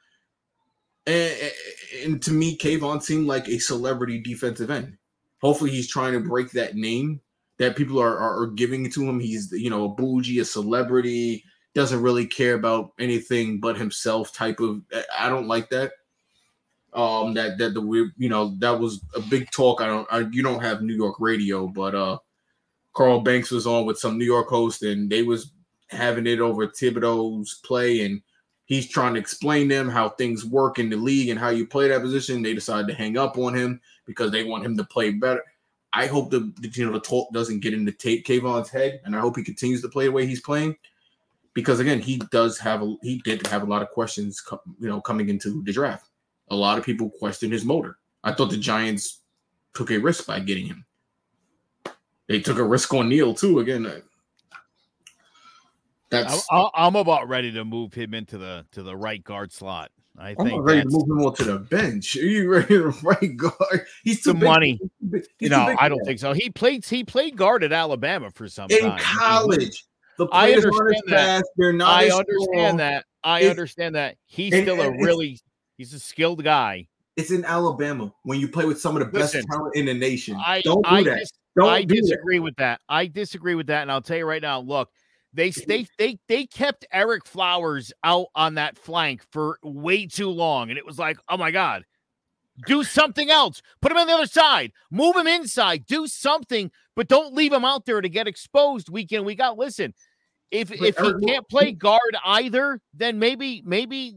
[1.07, 1.53] And,
[2.05, 4.97] and to me, Kayvon seemed like a celebrity defensive end.
[5.41, 7.21] Hopefully, he's trying to break that name
[7.59, 9.21] that people are, are, are giving to him.
[9.21, 14.33] He's you know a bougie, a celebrity, doesn't really care about anything but himself.
[14.33, 14.83] Type of.
[15.19, 15.93] I don't like that
[16.95, 20.43] um that that the you know that was a big talk i don't I, you
[20.43, 22.19] don't have new york radio but uh
[22.93, 25.53] carl banks was on with some new york host and they was
[25.92, 28.20] having it over thibodeaux's play and
[28.64, 31.88] he's trying to explain them how things work in the league and how you play
[31.88, 35.11] that position they decided to hang up on him because they want him to play
[35.11, 35.42] better
[35.92, 39.14] i hope the, the you know the talk doesn't get into Tate Kayvon's head and
[39.14, 40.76] i hope he continues to play the way he's playing
[41.55, 44.88] because again he does have a he did have a lot of questions co- you
[44.88, 46.09] know coming into the draft
[46.52, 47.98] a lot of people questioned his motor.
[48.22, 49.20] I thought the Giants
[49.74, 50.85] took a risk by getting him.
[52.28, 53.61] They took a risk on Neal too.
[53.61, 54.02] Again,
[56.12, 59.90] that's I- I'm about ready to move him into the to the right guard slot.
[60.18, 62.16] I I'm think ready to move him to the bench.
[62.16, 63.87] Are you ready to right guard?
[64.05, 64.45] He's too the big.
[64.49, 64.80] money.
[65.11, 66.05] He's You know, I don't that.
[66.07, 66.32] think so.
[66.34, 68.99] He played he played guard at Alabama for some in time.
[69.01, 69.84] college.
[70.18, 71.16] The I players aren't as understand that.
[71.39, 71.45] fast.
[71.57, 72.03] They're not.
[72.03, 73.05] I understand that.
[73.24, 74.16] I It's- understand that.
[74.26, 75.41] He's and- still a and it's- really
[75.78, 76.89] he's a skilled guy.
[77.16, 80.37] It's in Alabama when you play with some of the best talent in the nation.
[80.45, 81.18] I don't do I that.
[81.18, 82.01] dis- don't I do that.
[82.03, 82.80] disagree with that.
[82.89, 84.61] I disagree with that, and I'll tell you right now.
[84.61, 84.91] Look,
[85.35, 90.70] they they they they kept Ereck Flowers out on that flank for way too long,
[90.70, 91.85] and it was like, oh my god,
[92.66, 93.62] do something else.
[93.80, 94.72] Put him on the other side.
[94.91, 95.87] Move him inside.
[95.87, 99.57] Do something, but don't leave him out there to get exposed week in week out.
[99.57, 99.95] Listen,
[100.51, 104.16] if But if he can't play guard either, then maybe maybe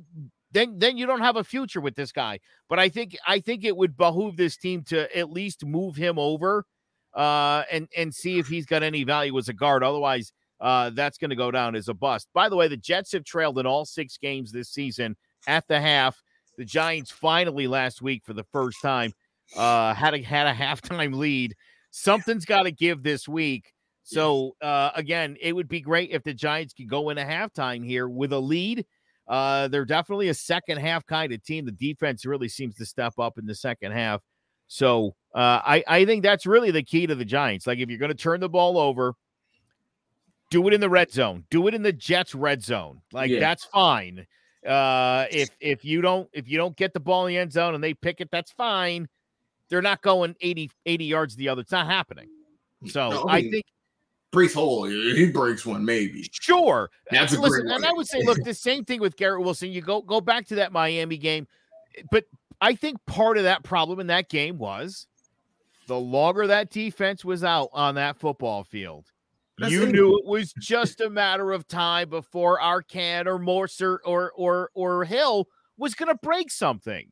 [0.51, 2.39] then then you don't have a future with this guy.
[2.68, 6.20] But I think I think it would behoove this team to at least move him
[6.20, 6.66] over
[7.13, 9.82] uh and and see if he's got any value as a guard.
[9.82, 12.28] Otherwise, uh, that's going to go down as a bust.
[12.34, 15.16] By the way, the Jets have trailed in all six games this season
[15.47, 16.22] at the half.
[16.58, 19.14] The Giants finally last week for the first time
[19.56, 21.56] uh, had a had a halftime lead.
[21.91, 23.72] Something's got to give this week.
[24.03, 27.86] So uh, again, it would be great if the Giants could go in a halftime
[27.86, 28.86] here with a lead.
[29.28, 31.66] Uh, they're definitely a second half kind of team.
[31.66, 34.22] The defense really seems to step up in the second half.
[34.68, 37.66] So uh, I I think that's really the key to the Giants.
[37.66, 39.16] Like if you're going to turn the ball over,
[40.56, 41.43] do it in the red zone.
[41.49, 43.01] Do it in the Jets red zone.
[43.12, 43.41] Like yeah.
[43.41, 44.26] that's fine.
[44.66, 47.76] Uh, if if you don't if you don't get the ball in the end zone
[47.76, 49.10] and they pick it, that's fine.
[49.70, 51.62] They're not going 80, 80 yards the other.
[51.62, 52.30] It's not happening.
[52.88, 53.66] So no, I, mean, I, think
[54.32, 56.26] Breece Hall, he breaks one, maybe.
[56.32, 56.89] Sure.
[57.12, 59.72] That's a Listen, and I would say, look, the same thing with Garrett Wilson.
[59.72, 61.47] You go go back to that Miami game,
[62.12, 62.24] but
[62.62, 65.08] I think part of that problem in that game was
[65.88, 69.12] the longer that defense was out on that football field,
[69.60, 74.70] you knew it was just a matter of time before Achane or Mostert or or
[74.74, 75.47] or Hill
[75.78, 77.08] was going to break something.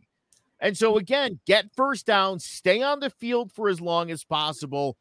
[0.60, 4.98] And so again, get first down, stay on the field for as long as possible.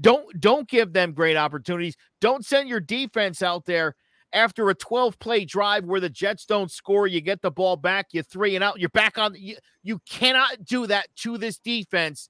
[0.00, 1.96] Don't don't give them great opportunities.
[2.20, 3.94] Don't send your defense out there
[4.32, 8.08] after a 12 play drive where the Jets don't score, you get the ball back,
[8.12, 9.34] you three and out, you're back on.
[9.36, 12.28] You, you cannot do that to this defense.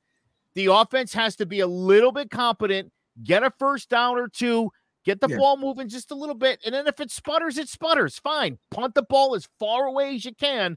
[0.54, 2.92] The offense has to be a little bit competent,
[3.22, 4.70] get a first down or two,
[5.04, 5.36] get the yeah.
[5.36, 6.60] ball moving just a little bit.
[6.64, 8.18] And then if it sputters, it sputters.
[8.18, 8.58] Fine.
[8.70, 10.76] Punt the ball as far away as you can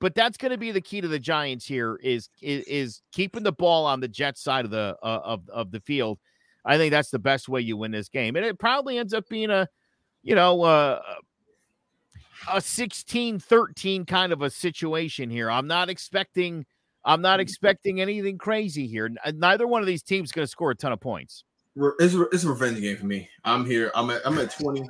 [0.00, 3.42] but that's going to be the key to the Giants here is, is, is keeping
[3.42, 6.18] the ball on the Jets side of the uh, of of the field.
[6.64, 9.28] I think that's the best way you win this game, and it probably ends up
[9.28, 9.68] being a
[10.22, 11.00] you know uh,
[12.50, 15.50] a 16-13 kind of a situation here.
[15.50, 16.64] I'm not expecting
[17.04, 17.42] I'm not mm.
[17.42, 19.10] expecting anything crazy here.
[19.34, 21.44] Neither one of these teams is going to score a ton of points.
[21.76, 23.28] It's a, it's a revenge game for me.
[23.44, 23.90] I'm here.
[23.94, 24.88] I'm at I'm at 20.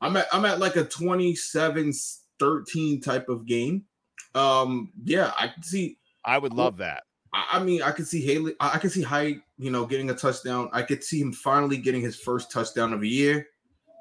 [0.00, 1.92] I'm at I'm at like a 27
[2.38, 3.84] 13 type of game.
[4.34, 5.98] Um, yeah, I can see.
[6.24, 7.04] I would love that.
[7.32, 8.54] I mean, I could see Haley.
[8.58, 10.68] I could see Hyatt, you know, getting a touchdown.
[10.72, 13.46] I could see him finally getting his first touchdown of the year.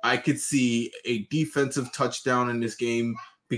[0.03, 3.15] I could see a defensive touchdown in this game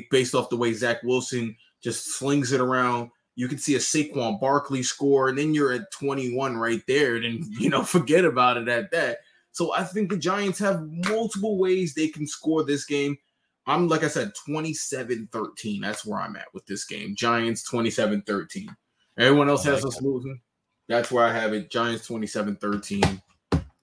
[0.09, 3.11] based off the way Zach Wilson just slings it around.
[3.41, 7.15] You could see a Saquon Barkley score, and then you're at 21 right there.
[7.15, 9.17] And then you know, forget about it at that.
[9.51, 13.17] So I think the Giants have multiple ways they can score this game.
[13.65, 15.81] I'm like I said, 27 13.
[15.81, 17.15] That's where I'm at with this game.
[17.15, 18.69] Giants 27 13.
[19.17, 20.39] Everyone else has us losing.
[20.87, 21.71] That's where I have it.
[21.71, 23.21] Giants 27 13.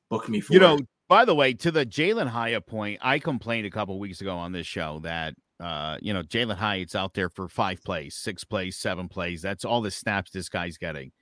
[0.09, 0.87] Book me for You know, it.
[1.09, 4.53] by the way, to the Jalin Hyatt point, I complained a couple weeks ago on
[4.53, 8.77] this show that uh, you know, Jalin Hyatt's out there for five plays, six plays,
[8.77, 9.43] seven plays.
[9.43, 11.13] That's all the snaps this guy's getting.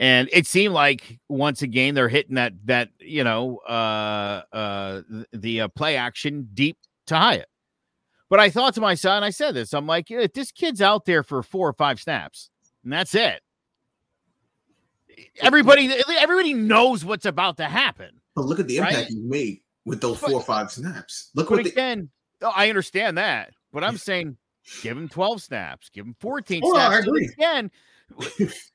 [0.00, 5.02] And it seemed like once again they're hitting that that you know uh uh
[5.32, 6.78] the uh, play action deep
[7.08, 7.48] to Hyatt.
[8.30, 11.06] But I thought to myself, and I said this, I'm like, if this kid's out
[11.06, 12.50] there for four or five snaps,
[12.84, 13.40] and that's it.
[15.40, 18.20] Everybody, everybody knows what's about to happen.
[18.36, 19.06] But look at the impact right?
[19.08, 21.30] he made with those but, four or five snaps.
[21.34, 22.10] Look what again.
[22.42, 24.36] Oh, I understand that, but I'm saying,
[24.82, 26.94] give him 12 snaps, give him 14 oh, snaps.
[26.94, 27.28] I agree.
[27.36, 27.70] Again,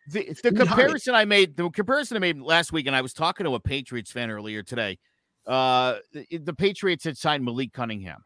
[0.10, 3.46] the, the comparison I made, the comparison I made last week, and I was talking
[3.46, 5.00] to a Patriots fan earlier today.
[5.48, 8.22] Uh, the, the Patriots had signed Malik Cunningham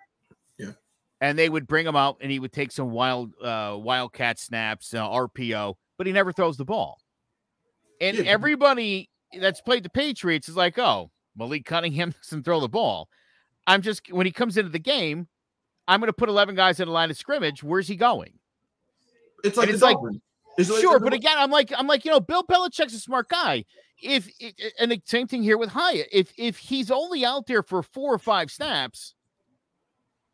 [0.60, 0.72] Yeah.
[1.20, 4.94] and they would bring him out and he would take some wild uh wildcat snaps
[4.94, 7.00] uh, rpo but he never throws the ball
[8.00, 8.24] and yeah.
[8.26, 9.10] everybody
[9.42, 13.10] that's played the patriots is like oh malik cunningham doesn't throw the ball
[13.68, 15.28] i'm just when he comes into the game
[15.88, 18.34] i'm going to put 11 guys in a line of scrimmage where's he going
[19.44, 19.98] it's like it's like,
[20.58, 23.30] it's like sure but again i'm like i'm like you know bill Belichick's a smart
[23.30, 23.64] guy
[24.02, 24.30] if
[24.80, 28.14] and the same thing here with Hyatt if if he's only out there for four
[28.14, 29.16] or five snaps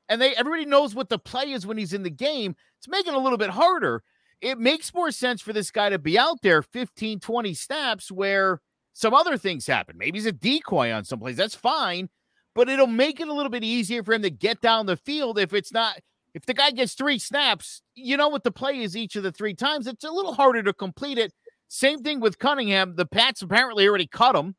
[0.10, 3.14] and they everybody knows what the play is when he's in the game, it's making
[3.14, 4.04] it a little bit harder.
[4.42, 8.62] It makes more sense for this guy to be out there 15, 20 snaps where
[8.92, 9.98] some other things happen.
[9.98, 11.38] Maybe he's a decoy on some plays.
[11.38, 12.10] That's fine,
[12.56, 15.40] but it'll make it a little bit easier for him to get down the field
[15.40, 16.00] if it's not
[16.34, 19.32] if the guy gets three snaps, you know what the play is each of the
[19.32, 19.86] three times.
[19.86, 21.32] It's a little harder to complete it.
[21.68, 22.96] Same thing with Cunningham.
[22.96, 24.56] The Pats apparently already cut him.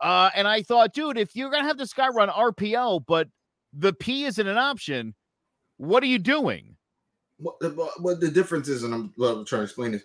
[0.00, 3.28] Uh, and I thought, dude, if you're gonna have this guy run RPO, but
[3.72, 5.14] the P isn't an option,
[5.76, 6.76] what are you doing?
[7.38, 10.04] What the, what the difference is, and I'm, I'm trying to explain this.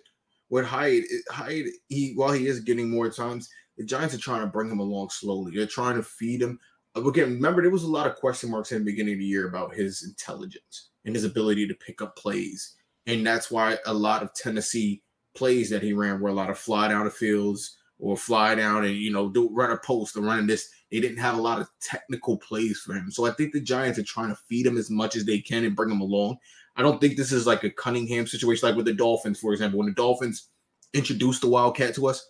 [0.50, 4.46] With Hyatt, Hyatt, he while he is getting more times, the Giants are trying to
[4.46, 5.52] bring him along slowly.
[5.54, 6.58] They're trying to feed him.
[6.96, 9.48] Again, remember there was a lot of question marks in the beginning of the year
[9.48, 12.76] about his intelligence and his ability to pick up plays,
[13.06, 15.02] and that's why a lot of Tennessee
[15.34, 18.84] plays that he ran were a lot of fly down the fields or fly down
[18.84, 21.60] and you know do run a post or running this They didn't have a lot
[21.60, 23.10] of technical plays for him.
[23.10, 25.64] So I think the Giants are trying to feed him as much as they can
[25.64, 26.38] and bring him along.
[26.76, 29.78] I don't think this is like a Cunningham situation, like with the Dolphins, for example.
[29.78, 30.48] When the Dolphins
[30.92, 32.28] introduced the Wildcat to us,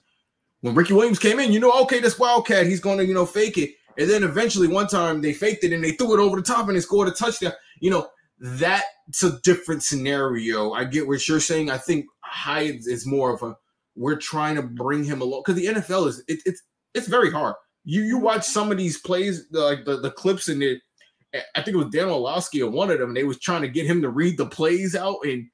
[0.60, 3.26] when Ricky Williams came in, you know, okay, this Wildcat, he's going to, you know,
[3.26, 3.74] fake it.
[3.98, 6.66] And then eventually one time they faked it and they threw it over the top
[6.68, 7.52] and they scored a touchdown.
[7.80, 10.72] You know, that's a different scenario.
[10.72, 11.70] I get what you're saying.
[11.70, 13.56] I think Hyatt is more of a
[13.96, 16.62] we're trying to bring him along because the NFL is it, it's
[16.94, 17.54] it's very hard.
[17.84, 20.80] You you watch some of these plays, like the, the clips in it.
[21.54, 23.12] I think it was Dan Orlovsky or one of them.
[23.12, 25.46] They was trying to get him to read the plays out, and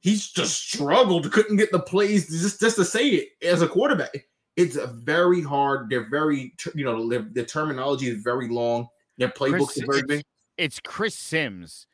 [0.00, 4.26] he's just struggled, couldn't get the plays just just to say it as a quarterback.
[4.56, 5.90] It's a very hard.
[5.90, 8.88] They're very you know the, terminology is very long.
[9.18, 10.24] Their playbooks Chris, are very big.
[10.56, 11.86] It's Chris Sims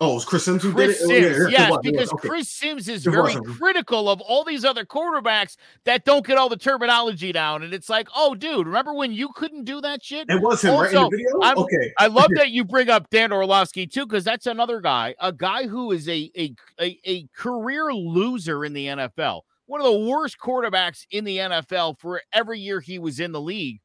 [0.00, 1.34] Oh, it's Chris Sims who Chris did it?
[1.34, 2.12] Sims, Oh, yeah, yes, it was, because.
[2.12, 2.28] Okay.
[2.28, 6.56] Chris Sims is very critical of all these other quarterbacks that don't get all the
[6.56, 7.62] terminology down.
[7.62, 10.28] And it's like, oh, dude, remember when you couldn't do that shit?
[10.28, 10.90] It was him, right?
[10.90, 11.40] In Also, the video?
[11.40, 11.92] I'm- okay.
[11.98, 15.68] I love that you bring up Dan Orlovsky too, because that's another guy, a guy
[15.68, 20.38] who is a, a a a career loser in the NFL, one of the worst
[20.38, 23.80] quarterbacks in the NFL for every year he was in the league.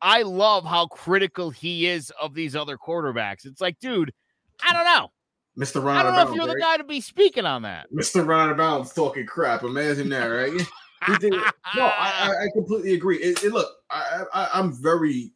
[0.00, 3.46] I love how critical he is of these other quarterbacks.
[3.46, 4.12] It's like, dude,
[4.62, 5.10] I don't know.
[5.58, 5.82] Mr.
[5.82, 7.86] Ron I don't know if you're the guy to be speaking on that.
[7.92, 8.26] Mr.
[8.26, 9.62] Ron out of bounds talking crap.
[9.62, 10.52] Imagine that, right?
[11.76, 13.18] No, I, I, I completely agree.
[13.18, 15.32] It, it- look, I, I, I'm very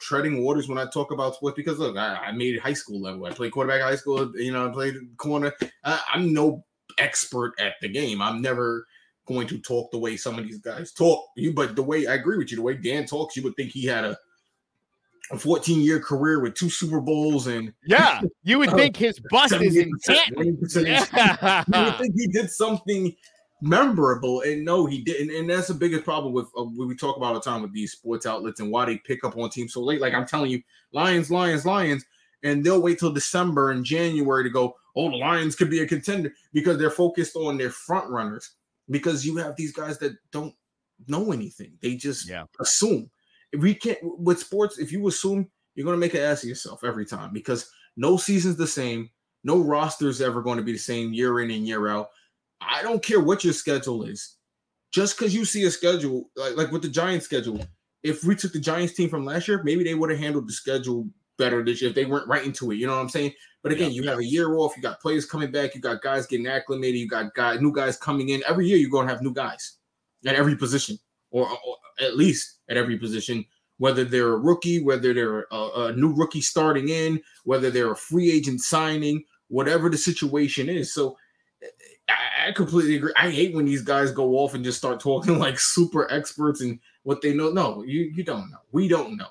[0.00, 3.00] treading waters when I talk about sports because look, I, I made it high school
[3.00, 3.26] level.
[3.26, 4.32] I played quarterback high school.
[4.36, 5.52] You know, I played corner.
[5.84, 6.64] I, I'm no
[6.98, 8.22] expert at the game.
[8.22, 8.86] I'm never
[9.30, 11.24] going to talk the way some of these guys talk.
[11.36, 13.70] You, but the way I agree with you, the way Dan talks, you would think
[13.70, 14.16] he had a
[15.30, 19.54] a 14 year career with two Super Bowls and Yeah, you would think his bust
[19.54, 20.36] is 78% intent.
[20.36, 23.14] you would think he did something
[23.62, 25.34] memorable, and no, he didn't.
[25.34, 27.72] And that's the biggest problem with uh, what we talk about all the time with
[27.72, 30.00] these sports outlets and why they pick up on teams so late.
[30.00, 30.62] Like I'm telling you,
[30.92, 32.04] Lions, Lions, Lions,
[32.42, 34.74] and they'll wait till December and January to go.
[34.96, 38.50] Oh, the Lions could be a contender because they're focused on their front runners.
[38.90, 40.54] Because you have these guys that don't
[41.06, 42.44] know anything; they just Yeah.
[42.58, 43.10] assume.
[43.58, 46.84] We can't with sports, if you assume, you're going to make an ass of yourself
[46.84, 49.10] every time because no season's the same.
[49.44, 52.10] No roster's ever going to be the same year in and year out.
[52.60, 54.36] I don't care what your schedule is.
[54.92, 57.64] Just because you see a schedule, like, like with the Giants schedule,
[58.02, 60.52] if we took the Giants team from last year, maybe they would have handled the
[60.52, 61.08] schedule
[61.40, 62.76] better this year if they weren't right into it.
[62.76, 63.32] You know what I'm saying?
[63.62, 66.26] But again, you have a year off, you got players coming back, you got guys
[66.26, 68.42] getting acclimated, you got guys, new guys coming in.
[68.46, 69.78] Every year you're going to have new guys
[70.26, 70.98] at every position,
[71.30, 73.44] or, or at least at every position,
[73.78, 77.96] whether they're a rookie, whether they're a, a new rookie starting in, whether they're a
[77.96, 80.92] free agent signing, whatever the situation is.
[80.92, 81.16] So
[82.08, 83.12] I, I completely agree.
[83.16, 86.78] I hate when these guys go off and just start talking like super experts and
[87.02, 87.50] what they know.
[87.50, 88.58] No, you you don't know.
[88.72, 89.28] We don't know.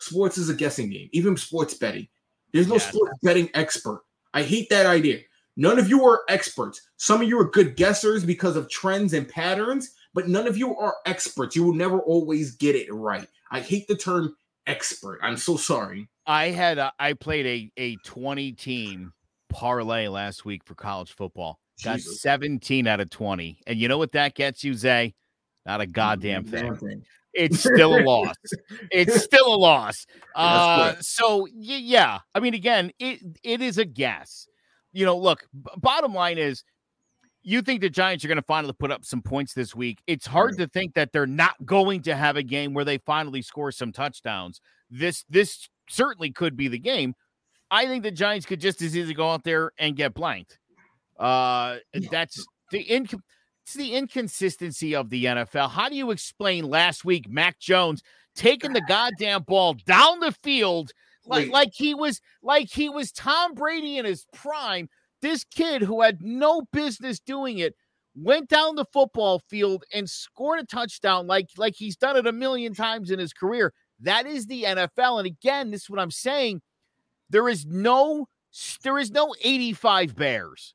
[0.00, 1.08] Sports is a guessing game.
[1.12, 2.08] Even sports betting.
[2.52, 2.90] There's no Yeah.
[2.90, 4.02] sports betting expert.
[4.34, 5.20] I hate that idea.
[5.56, 6.80] None of you are experts.
[6.96, 10.76] Some of you are good guessers because of trends and patterns, but none of you
[10.76, 11.54] are experts.
[11.54, 13.28] You will never always get it right.
[13.50, 14.36] I hate the term
[14.66, 15.20] expert.
[15.22, 16.08] I'm so sorry.
[16.26, 19.12] I had a, I played a a 20 team
[19.48, 21.58] parlay last week for college football.
[21.82, 22.20] Got Jesus.
[22.22, 23.60] 17 out of 20.
[23.66, 25.14] And you know what that gets you, Zay?
[25.66, 27.04] Not a goddamn thing.
[27.34, 28.34] It's still a loss.
[28.90, 30.06] It's still a loss.
[30.34, 34.46] Uh, so yeah, I mean, again, it it is a guess.
[34.92, 36.64] You know, look, b- bottom line is,
[37.42, 40.02] you think the Giants are going to finally put up some points this week.
[40.06, 43.42] It's hard to think that they're not going to have a game where they finally
[43.42, 44.60] score some touchdowns.
[44.90, 47.14] This this certainly could be the game.
[47.70, 50.58] I think the Giants could just as easily go out there and get blanked.
[51.18, 51.76] Uh,
[52.10, 53.22] that's the income.
[53.64, 55.70] It's the inconsistency of the NFL.
[55.70, 58.02] How do you explain last week Mac Jones
[58.34, 60.92] taking the goddamn ball down the field
[61.26, 61.52] like Wait.
[61.52, 64.88] like he was like he was Tom Brady in his prime?
[65.22, 67.74] This kid who had no business doing it
[68.16, 72.32] went down the football field and scored a touchdown like like he's done it a
[72.32, 73.72] million times in his career.
[74.00, 75.18] That is the NFL.
[75.18, 76.62] And again, this is what I'm saying.
[77.28, 78.26] There is no
[78.82, 80.74] there is no 85 Bears.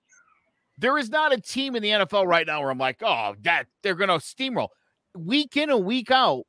[0.77, 3.67] There is not a team in the NFL right now where I'm like, oh, that
[3.83, 4.69] they're gonna steamroll.
[5.15, 6.43] Week in and week out,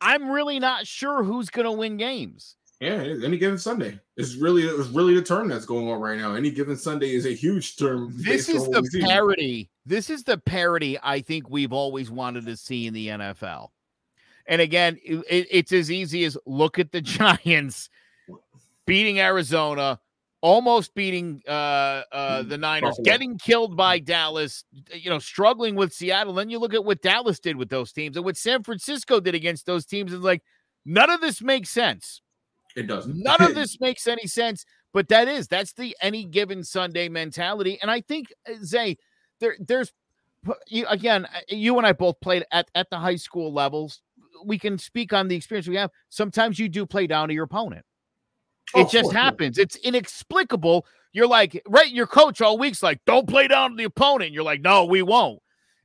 [0.00, 2.56] I'm really not sure who's gonna win games.
[2.80, 3.98] Yeah, any given Sunday.
[4.16, 6.34] It's really it's really the term that's going on right now.
[6.34, 8.12] Any given Sunday is a huge term.
[8.16, 9.70] This is the parity.
[9.86, 13.68] This is the parity I think we've always wanted to see in the NFL.
[14.46, 17.88] And again, it- it's as easy as look at the Giants
[18.86, 19.98] beating Arizona,
[20.46, 23.04] almost beating uh, uh, the Niners, Buffalo.
[23.04, 26.34] getting killed by Dallas, you know, struggling with Seattle.
[26.34, 29.34] Then you look at what Dallas did with those teams and what San Francisco did
[29.34, 30.12] against those teams.
[30.12, 30.42] It's like,
[30.86, 32.22] None of this makes sense.
[32.76, 33.20] It doesn't.
[33.20, 37.78] None of this makes any sense, but that is that's the any given Sunday mentality.
[37.82, 38.96] And I think uh, Zay,
[39.40, 39.92] there there's
[40.68, 44.00] you, again, uh, you and I both played at, at the high school levels.
[44.44, 45.90] We can speak on the experience we have.
[46.08, 47.84] Sometimes you do play down to your opponent.
[48.74, 49.58] Oh, It just happens.
[49.58, 50.86] It's inexplicable.
[51.12, 54.32] You're like, right, your coach all week's like, don't play down to the opponent.
[54.32, 55.40] You're like, no, we won't.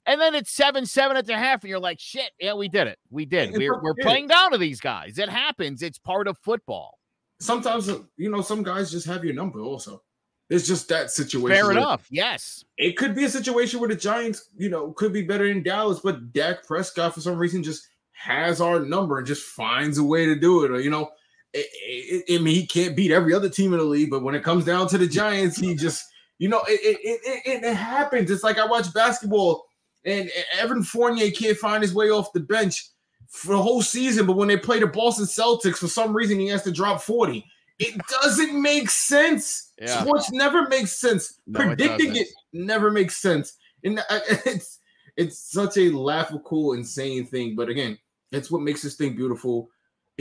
[0.06, 2.88] And then it's seven, seven at the half, and you're like, shit, yeah, we did
[2.88, 2.98] it.
[3.12, 3.52] We did.
[3.54, 5.20] We're, we're playing down to these guys.
[5.20, 5.84] It happens.
[5.84, 6.98] It's part of football.
[7.40, 9.62] Sometimes uh, you know some guys just have your number.
[9.62, 10.02] Also,
[10.50, 11.56] it's just that situation.
[11.56, 12.08] Fair enough.
[12.12, 12.64] Yes.
[12.78, 16.00] It could be a situation where the Giants, you know, could be better than Dallas,
[16.04, 20.26] but Dak Prescott for some reason just has our number and just finds a way
[20.26, 20.72] to do it.
[20.72, 21.10] Or you know,
[21.54, 24.36] it, it, I mean, he can't beat every other team in the league, but when
[24.36, 26.06] it comes down to the Giants, he just,
[26.40, 28.32] you know, it it, it, it, it happens.
[28.32, 29.66] It's like I watch basketball
[30.06, 32.90] and Evan Fournier can't find his way off the bench
[33.30, 36.48] for the whole season, but when they play the Boston Celtics, for some reason he
[36.48, 37.46] has to drop 40.
[37.80, 39.72] It doesn't make sense.
[39.80, 40.02] Yeah.
[40.02, 41.40] Sports never makes sense.
[41.48, 42.28] No, Predicting doesn't.
[42.28, 43.58] it never makes sense.
[43.84, 44.00] And
[44.46, 44.80] it's
[45.18, 47.56] it's such a laughable, insane thing.
[47.56, 47.98] But again,
[48.32, 49.70] it's what makes this thing beautiful.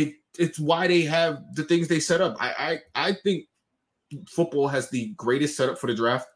[0.01, 2.37] It it's why they have the things they set up.
[2.41, 3.47] I I, I think
[4.29, 6.29] football has the greatest setup for the draft.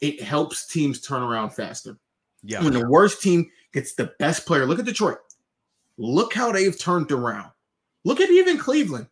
[0.00, 1.98] It helps teams turn around faster.
[2.42, 2.62] Yeah.
[2.62, 5.18] When the worst team gets the best player, look at Detroit.
[5.98, 7.50] Look how they've turned around.
[8.04, 9.08] Look at even Cleveland.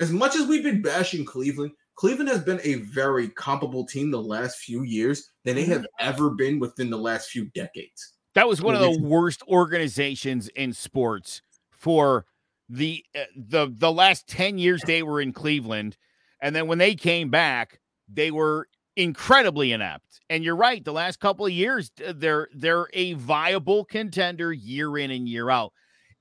[0.00, 4.22] As much as we've been bashing Cleveland, Cleveland has been a very comparable team the
[4.22, 8.12] last few years than they have ever been within the last few decades.
[8.34, 12.24] That was one of the worst organizations in sports for
[12.68, 15.96] the uh, the the last 10 years they were in Cleveland
[16.42, 20.20] and then when they came back they were incredibly inept.
[20.28, 25.10] And you're right, the last couple of years they're they're a viable contender year in
[25.10, 25.72] and year out.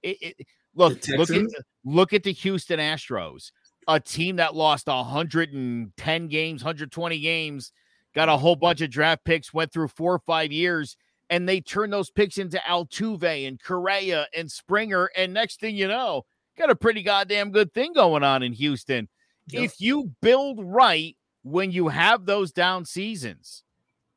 [0.02, 1.46] It, it, look, look at
[1.84, 3.52] look at the Houston Astros,
[3.88, 7.74] a team that lost 110 games, 120 games,
[8.16, 10.96] got a whole bunch of draft picks, went through four or five years,
[11.30, 15.10] and they turned those picks into Altuve and Correa and Springer.
[15.18, 16.24] And next thing you know,
[16.58, 19.08] got a pretty goddamn good thing going on in Houston.
[19.50, 19.64] Yep.
[19.64, 23.64] If you build right when you have those down seasons,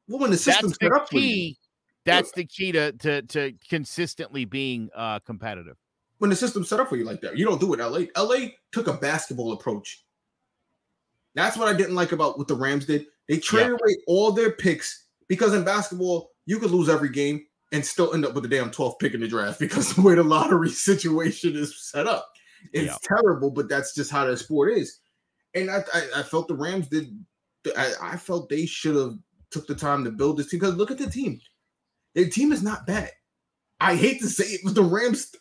[0.09, 1.59] Well, when the system's that's set up for you, key.
[2.05, 5.77] That's the key to to to consistently being uh competitive.
[6.19, 7.79] when the system's set up for you like that, you don't do it.
[7.81, 10.05] LA, LA took a basketball approach.
[11.35, 13.07] That's what I didn't like about what the Rams did.
[13.29, 17.85] They traded away all their picks because in basketball, you could lose every game and
[17.85, 20.23] still end up with the damn 12th pick in the draft because the way the
[20.23, 22.29] lottery situation is set up.
[22.73, 22.97] It's Yeah.
[23.03, 24.99] terrible, but that's just how the sport is.
[25.55, 27.09] And I, I, I felt the Rams did.
[27.77, 29.19] I, I felt they should have
[29.51, 31.41] took the time to build this team because look at the team.
[32.15, 33.11] Their team is not bad.
[33.81, 35.35] I hate to say it, but the Rams,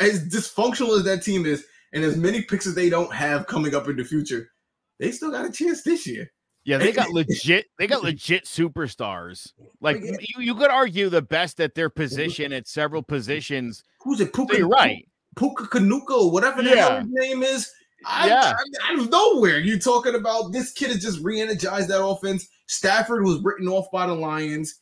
[0.00, 3.74] as dysfunctional as that team is, and as many picks as they don't have coming
[3.74, 4.50] up in the future,
[4.98, 6.30] they still got a chance this year.
[6.64, 7.66] Yeah, they got legit.
[7.78, 9.52] They got legit superstars.
[9.80, 10.12] Like Yeah.
[10.20, 13.82] you, you could argue the best at their position at several positions.
[14.02, 14.34] Who's it?
[14.34, 15.06] So Puka, you're right.
[15.36, 17.00] Puka Kanuka, whatever Yeah.
[17.00, 17.70] his name is.
[18.06, 18.54] I, Yeah.
[18.56, 22.48] I- out of nowhere, you talking about this kid has just re-energized that offense.
[22.66, 24.74] Stafford was written off by the Lions,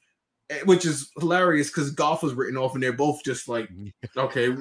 [0.50, 3.68] eh, which is hilarious because Goff was written off, and they're both just like,
[4.16, 4.56] okay,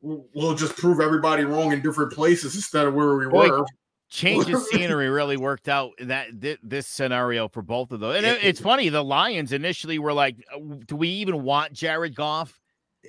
[0.00, 3.64] we'll just prove everybody wrong in different places instead of where we were.
[4.12, 8.16] Change of scenery really worked out that thi- this scenario for both of those.
[8.18, 8.90] And it- it's funny.
[8.90, 12.60] The Lions initially were like, "Uh, "Do we even want Jared Goff?"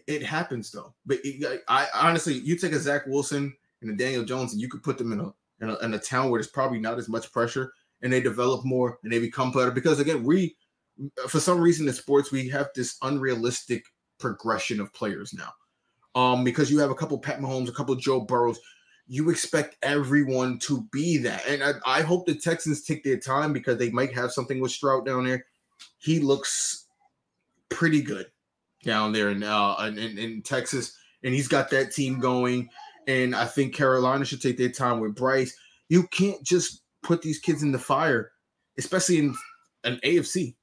[0.07, 0.93] it happens though.
[1.05, 4.61] But it, I, I honestly, you take a Zach Wilson and a Daniel Jones, and
[4.61, 6.97] you could put them in a, in a in a town where there's probably not
[6.97, 9.71] as much pressure, and they develop more and they become better.
[9.71, 10.55] Because again, we
[11.27, 13.83] for some reason in sports we have this unrealistic
[14.19, 15.51] progression of players now.
[16.15, 18.59] Um, because you have a couple Pat Mahomes, a couple Joe Burrows,
[19.07, 21.45] you expect everyone to be that.
[21.47, 24.71] And I, I hope the Texans take their time because they might have something with
[24.71, 25.45] Stroud down there.
[25.99, 26.87] He looks
[27.69, 28.27] pretty good
[28.83, 32.69] down there in uh in, in, Texas, and he's got that team going.
[33.07, 35.55] And I think Carolina should take their time with Bryce.
[35.89, 38.31] You can't just put these kids in the fire,
[38.77, 39.35] especially in
[39.83, 40.55] an AFC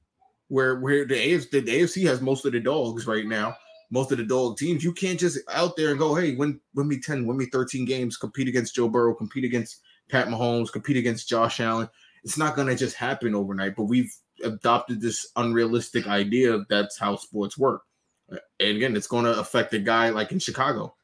[0.49, 3.55] where where the AFC the AFC has most of the dogs right now,
[3.91, 4.85] most of the dog teams.
[4.85, 7.85] You can't just out there and go, hey, win win me 10, win me 13
[7.85, 9.81] games, compete against Joe Burrow, compete against
[10.11, 11.89] Pat Mahomes, compete against Josh Allen.
[12.25, 14.13] It's not gonna just happen overnight, but we've
[14.45, 17.83] adopted this unrealistic idea of that's how sports work.
[18.29, 20.95] And again, it's going to affect a guy like in Chicago.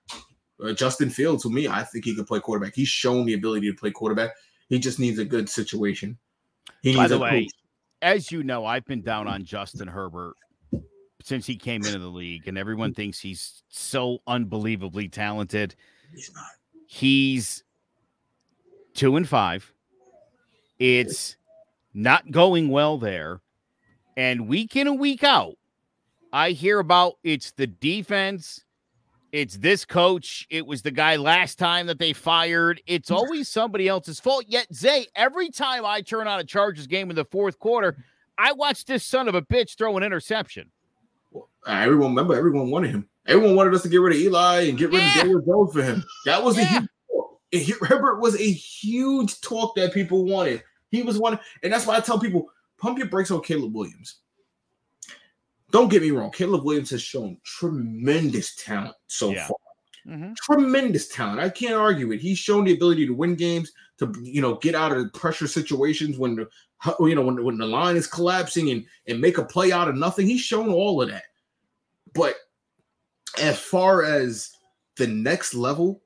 [0.62, 2.74] Uh, Justin Fields, to me, I think he could play quarterback.
[2.74, 4.30] He's shown the ability to play quarterback.
[4.68, 6.18] He just needs a good situation.
[6.82, 7.52] He By the way, coach.
[8.00, 10.34] as you know, I've been down on Justin Herbert
[11.26, 12.96] since he came into the league, and everyone mm.
[12.96, 15.74] thinks he's so unbelievably talented.
[16.14, 16.44] He's not.
[16.86, 17.64] He's
[18.94, 19.72] two and five.
[20.78, 21.36] It's
[21.92, 23.40] not going well there.
[24.16, 25.56] And week in and week out,
[26.32, 28.64] I hear about it's the defense,
[29.32, 32.80] it's this coach, it was the guy last time that they fired.
[32.86, 33.16] It's mm.
[33.16, 34.44] always somebody else's fault.
[34.46, 37.96] Yet, Zay, every time I turn on a Chargers game in the fourth quarter,
[38.38, 40.70] I watch this son of a bitch throw an interception.
[41.66, 43.08] Well, everyone remember, everyone wanted him.
[43.26, 45.08] Everyone wanted us to get rid of Eli and get rid yeah.
[45.08, 46.04] of Daniel Jones for him.
[46.24, 46.78] That was yeah.
[47.52, 50.62] a huge Herbert was a huge talk that people wanted.
[50.90, 52.48] He was one, and that's why I tell people
[52.78, 54.16] pump your brakes on Caleb Williams.
[55.72, 59.46] Don't get me wrong, Caleb Williams has shown tremendous talent so yeah.
[59.46, 59.56] far.
[60.06, 60.34] Mm-hmm.
[60.36, 61.40] Tremendous talent.
[61.40, 62.20] I can't argue it.
[62.20, 66.16] He's shown the ability to win games, to you know, get out of pressure situations
[66.16, 66.48] when the
[67.00, 69.96] you know when, when the line is collapsing and and make a play out of
[69.96, 70.26] nothing.
[70.26, 71.24] He's shown all of that.
[72.16, 72.36] But
[73.38, 74.50] as far as
[74.96, 76.02] the next level,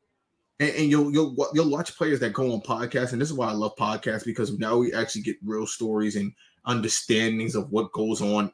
[0.59, 3.49] and, and, you'll you'll you'll watch players that go on podcasts, and this is why
[3.49, 6.33] I love podcasts because now we actually get real stories and
[6.67, 8.53] understandings of what goes on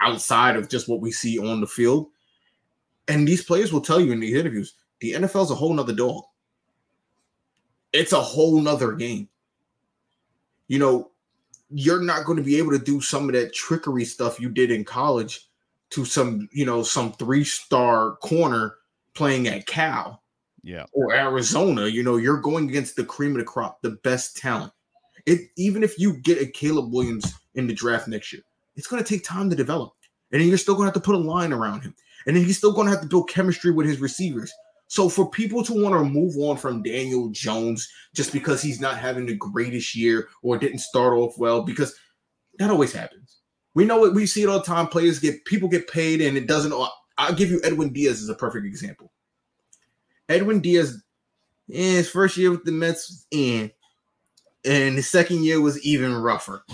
[0.00, 2.08] outside of just what we see on the field.
[3.08, 5.94] And these players will tell you in these interviews, the NFL is a whole nother
[5.94, 6.24] dog.
[7.92, 9.28] It's a whole nother game.
[10.68, 11.10] You know,
[11.70, 14.70] you're not going to be able to do some of that trickery stuff you did
[14.70, 15.47] in college
[15.90, 18.76] to some, you know, some three-star corner
[19.14, 20.22] playing at Cal.
[20.62, 20.84] Yeah.
[20.92, 24.72] Or Arizona, you know, you're going against the cream of the crop, the best talent.
[25.24, 28.42] It even if you get a Caleb Williams in the draft next year,
[28.76, 29.92] it's going to take time to develop.
[30.30, 31.94] And then you're still going to have to put a line around him.
[32.26, 34.52] And then he's still going to have to build chemistry with his receivers.
[34.88, 38.98] So for people to want to move on from Daniel Jones just because he's not
[38.98, 41.94] having the greatest year or didn't start off well, because
[42.58, 43.37] that always happens.
[43.78, 44.88] We know it, we see it all the time.
[44.88, 46.74] Players get people get paid and it doesn't.
[47.16, 49.12] I'll give you Edwin Diaz as a perfect example.
[50.28, 51.00] Edwin Diaz,
[51.68, 53.70] in his first year with the Mets, in,
[54.64, 56.64] and his second year was even rougher.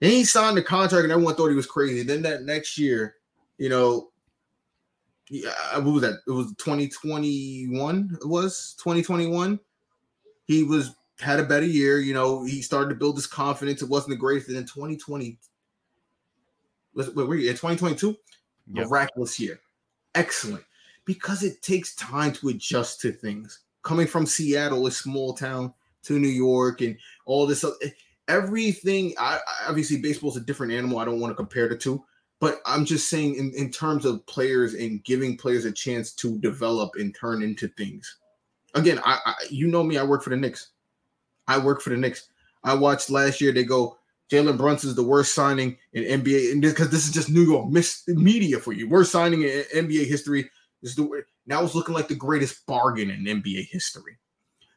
[0.00, 2.02] Then he signed the contract and everyone thought he was crazy.
[2.02, 3.16] Then that next year,
[3.58, 4.08] you know,
[5.28, 6.20] yeah, uh, what was that?
[6.26, 8.18] It was 2021.
[8.22, 9.60] It was 2021.
[10.46, 11.98] He was had a better year.
[11.98, 13.82] You know, he started to build his confidence.
[13.82, 14.48] It wasn't the greatest.
[14.48, 15.38] And in 2020,
[16.94, 18.16] was wait, were you in 2022?
[18.72, 18.86] Yep.
[18.86, 19.60] Miraculous year.
[20.14, 20.64] Excellent.
[21.04, 23.60] Because it takes time to adjust to things.
[23.82, 25.74] Coming from Seattle, a small town,
[26.04, 27.72] to New York and all this uh,
[28.28, 29.14] everything.
[29.18, 30.98] I, obviously, baseball is a different animal.
[30.98, 32.04] I don't want to compare the two,
[32.40, 36.38] but I'm just saying in, in terms of players and giving players a chance to
[36.38, 38.18] develop and turn into things.
[38.74, 39.98] Again, I, I you know me.
[39.98, 40.68] I work for the Knicks.
[41.48, 42.28] I work for the Knicks.
[42.62, 43.52] I watched last year.
[43.52, 43.98] They go.
[44.30, 47.66] Jalen Brunson is the worst signing in NBA, because this is just New York
[48.08, 50.50] media for you, worst signing in NBA history.
[50.82, 54.18] Is the now it's looking like the greatest bargain in NBA history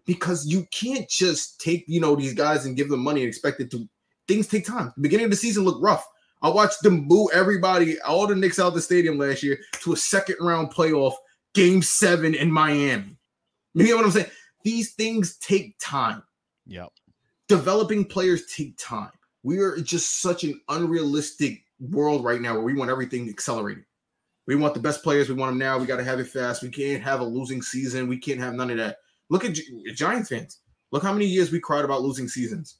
[0.05, 3.59] because you can't just take you know these guys and give them money and expect
[3.59, 3.87] it to.
[4.27, 4.91] Things take time.
[4.95, 6.05] The beginning of the season looked rough.
[6.41, 9.93] I watched them boo everybody, all the Knicks out of the stadium last year to
[9.93, 11.13] a second round playoff
[11.53, 13.17] game seven in Miami.
[13.73, 14.27] You know what I'm saying?
[14.63, 16.23] These things take time.
[16.65, 16.89] Yep.
[17.47, 19.11] Developing players take time.
[19.47, 23.85] We are just such an unrealistic world right now where we want everything accelerated.
[24.45, 25.29] We want the best players.
[25.29, 25.77] We want them now.
[25.77, 26.61] We got to have it fast.
[26.61, 28.09] We can't have a losing season.
[28.09, 28.97] We can't have none of that.
[29.29, 29.57] Look at
[29.95, 30.59] Giants fans.
[30.91, 32.79] Look how many years we cried about losing seasons.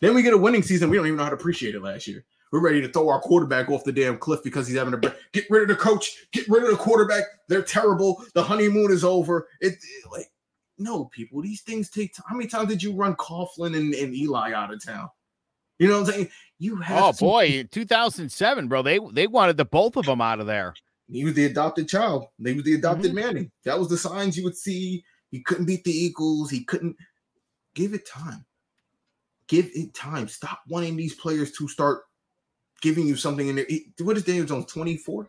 [0.00, 0.90] Then we get a winning season.
[0.90, 2.24] We don't even know how to appreciate it last year.
[2.50, 5.44] We're ready to throw our quarterback off the damn cliff because he's having to get
[5.48, 7.22] rid of the coach, get rid of the quarterback.
[7.46, 8.24] They're terrible.
[8.34, 9.46] The honeymoon is over.
[9.60, 10.32] It, it like
[10.76, 11.40] no people.
[11.40, 12.26] These things take time.
[12.28, 15.08] How many times did you run Coughlin and, and Eli out of town?
[15.80, 16.28] You know what I'm saying?
[16.58, 17.02] You have.
[17.02, 18.82] Oh to- boy, 2007, bro.
[18.82, 20.74] They they wanted the both of them out of there.
[21.10, 22.26] He was the adopted child.
[22.44, 23.14] He was the adopted mm-hmm.
[23.14, 23.50] Manning.
[23.64, 25.02] That was the signs you would see.
[25.30, 26.50] He couldn't beat the Eagles.
[26.50, 26.96] He couldn't
[27.74, 28.44] give it time.
[29.48, 30.28] Give it time.
[30.28, 32.02] Stop wanting these players to start
[32.82, 33.66] giving you something in there.
[34.02, 34.66] What is Daniel Jones?
[34.66, 35.28] 24?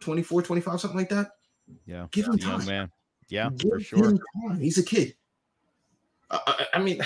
[0.00, 1.32] 24, 25, something like that?
[1.84, 2.06] Yeah.
[2.10, 2.64] Give him time.
[2.64, 2.90] man.
[3.28, 4.14] Yeah, Give for sure.
[4.58, 5.14] He's a kid.
[6.30, 7.02] I, I, I mean,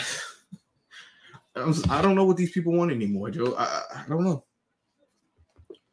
[1.88, 3.54] I don't know what these people want anymore, Joe.
[3.56, 4.44] I, I don't know.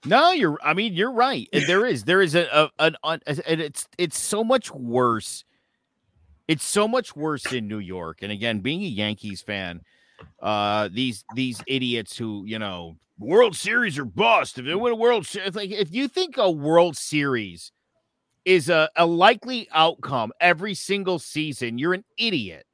[0.05, 0.57] No, you're.
[0.63, 1.49] I mean, you're right.
[1.51, 2.03] There is.
[2.03, 2.95] There is a, a an
[3.25, 5.43] and it's it's so much worse.
[6.47, 8.19] It's so much worse in New York.
[8.21, 9.81] And again, being a Yankees fan,
[10.41, 14.57] uh, these these idiots who you know World Series are bust.
[14.57, 17.71] If they win a World Series, like if you think a World Series
[18.45, 22.65] is a, a likely outcome every single season, you're an idiot.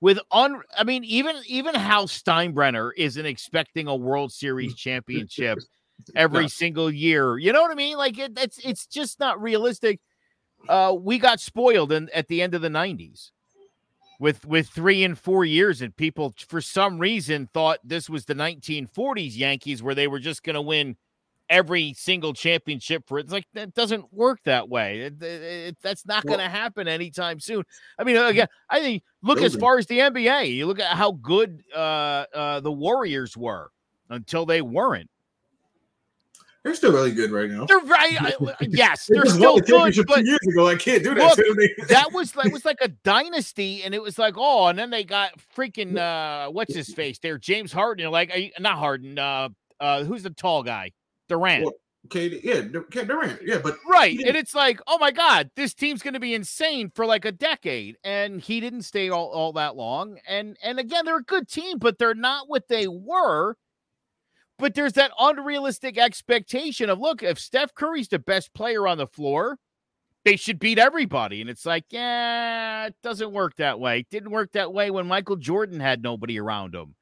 [0.00, 5.58] With un, I mean, even even Hal Steinbrenner isn't expecting a World Series championship
[6.14, 6.48] every no.
[6.48, 7.38] single year.
[7.38, 7.96] You know what I mean?
[7.96, 10.00] Like it, it's it's just not realistic.
[10.68, 13.30] uh, we got spoiled in, at the end of the 90s
[14.18, 18.34] with with three and four years and people for some reason thought this was the
[18.34, 20.96] 1940s yankees where they were just going to win
[21.48, 23.24] every single championship for it.
[23.24, 25.00] It's like that doesn't work that way.
[25.00, 27.64] It, it, it, that's not well, going to happen anytime soon.
[27.98, 30.54] I mean, again, I think look as far as the NBA.
[30.54, 33.70] You look at how good uh, uh, the Warriors were
[34.10, 35.10] until they weren't.
[36.66, 37.64] They're still really good right now.
[37.64, 38.34] They're right.
[38.60, 40.04] yes, they're still good.
[40.04, 41.38] But years ago, I can't do that.
[41.38, 44.90] Look, that was like was like a dynasty, and it was like, oh, and then
[44.90, 48.10] they got freaking uh, what's his face there, James Harden.
[48.10, 49.16] Like, not Harden.
[49.16, 50.90] Uh, uh, who's the tall guy?
[51.28, 51.64] Durant.
[51.64, 51.74] Well,
[52.06, 53.40] okay, yeah, Durant.
[53.44, 56.90] Yeah, but right, and it's like, oh my god, this team's going to be insane
[56.94, 60.18] for like a decade, and he didn't stay all, all that long.
[60.26, 63.56] And and again, they're a good team, but they're not what they were
[64.58, 69.06] but there's that unrealistic expectation of look, if Steph Curry's the best player on the
[69.06, 69.58] floor,
[70.24, 71.40] they should beat everybody.
[71.40, 74.00] And it's like, yeah, it doesn't work that way.
[74.00, 76.94] It didn't work that way when Michael Jordan had nobody around him.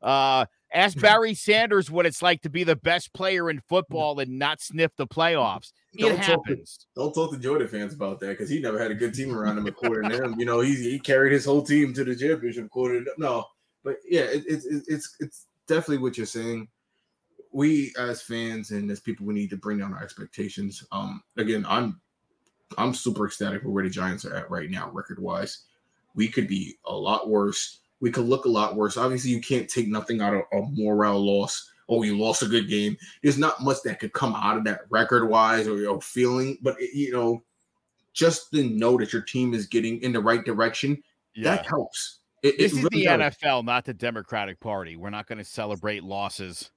[0.00, 4.38] Uh, ask Barry Sanders what it's like to be the best player in football and
[4.38, 5.72] not sniff the playoffs.
[5.92, 6.86] It don't happens.
[6.94, 9.14] Talk to, don't talk to Jordan fans about that because he never had a good
[9.14, 10.38] team around him according to him.
[10.38, 13.46] You know, he, he carried his whole team to the championship according to no.
[13.84, 16.68] But yeah, it, it, it, it's it's definitely what you're saying
[17.52, 20.84] we as fans and as people we need to bring down our expectations.
[20.90, 22.00] Um, again, I'm
[22.78, 25.64] I'm super ecstatic for where the Giants are at right now, record wise.
[26.14, 27.80] We could be a lot worse.
[28.02, 28.96] We could look a lot worse.
[28.96, 31.70] Obviously, you can't take nothing out of a morale loss.
[31.88, 32.96] Oh, you lost a good game.
[33.22, 36.80] There's not much that could come out of that record wise or your feeling, but
[36.80, 37.44] it, you know,
[38.12, 41.00] just to know that your team is getting in the right direction,
[41.36, 41.56] yeah.
[41.56, 42.18] that helps.
[42.42, 43.36] It, this it is really the does.
[43.36, 44.96] NFL, not the Democratic Party.
[44.96, 46.72] We're not going to celebrate losses.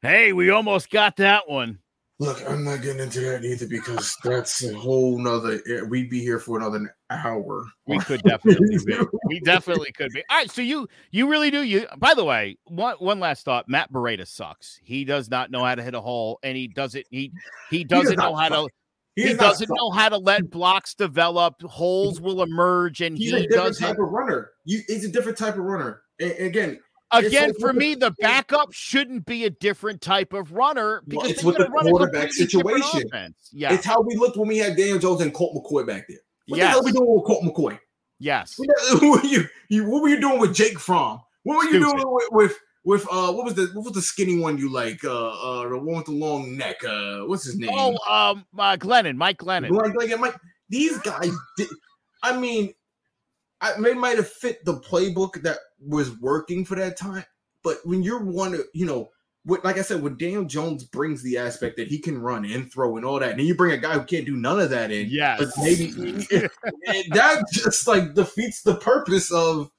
[0.00, 1.80] Hey, we almost got that one.
[2.18, 5.60] Look, I'm not getting into that either because that's a whole nother.
[5.68, 7.66] Eh, we'd be here for another hour.
[7.86, 8.96] We could definitely be.
[9.26, 10.22] We definitely could be.
[10.30, 11.62] All right, so you you really do.
[11.62, 13.68] You by the way, one one last thought.
[13.68, 14.78] Matt Breida sucks.
[14.84, 17.06] He does not know how to hit a hole, and he doesn't.
[17.10, 17.32] He
[17.70, 18.68] he doesn't he know how suck.
[18.68, 18.74] to.
[19.16, 21.60] He, he doesn't know how to let blocks develop.
[21.62, 23.86] Holes will emerge, and he's he a different doesn't.
[23.86, 24.52] type of runner.
[24.64, 26.02] You, he's a different type of runner.
[26.20, 26.78] And again,
[27.12, 31.44] Again, for me, the backup shouldn't be a different type of runner because well, it's
[31.44, 33.34] with the quarterback situation.
[33.52, 36.18] Yeah, it's how we looked when we had Daniel Jones and Colt McCoy back there.
[36.46, 36.66] What yes.
[36.66, 37.78] the hell we doing with Colt McCoy?
[38.18, 38.56] Yes.
[38.92, 41.20] What were you, you, what were you doing with Jake Fromm?
[41.42, 42.00] What were you Stupid.
[42.00, 45.04] doing with, with with uh what was the what was the skinny one you like?
[45.04, 46.82] Uh uh the one with the long neck.
[46.84, 47.70] Uh what's his name?
[47.72, 49.68] Oh um uh, Glennon, Mike Glennon.
[49.68, 50.36] Glenn, Glenn, Mike,
[50.68, 51.68] these guys did
[52.22, 52.72] I mean
[53.60, 57.24] I, they might have fit the playbook that was working for that time.
[57.62, 59.10] But when you're one, you know,
[59.44, 62.72] what, like I said, when Daniel Jones brings the aspect that he can run and
[62.72, 64.90] throw and all that, and you bring a guy who can't do none of that
[64.90, 65.90] in, yeah, but maybe
[67.10, 69.70] that just like defeats the purpose of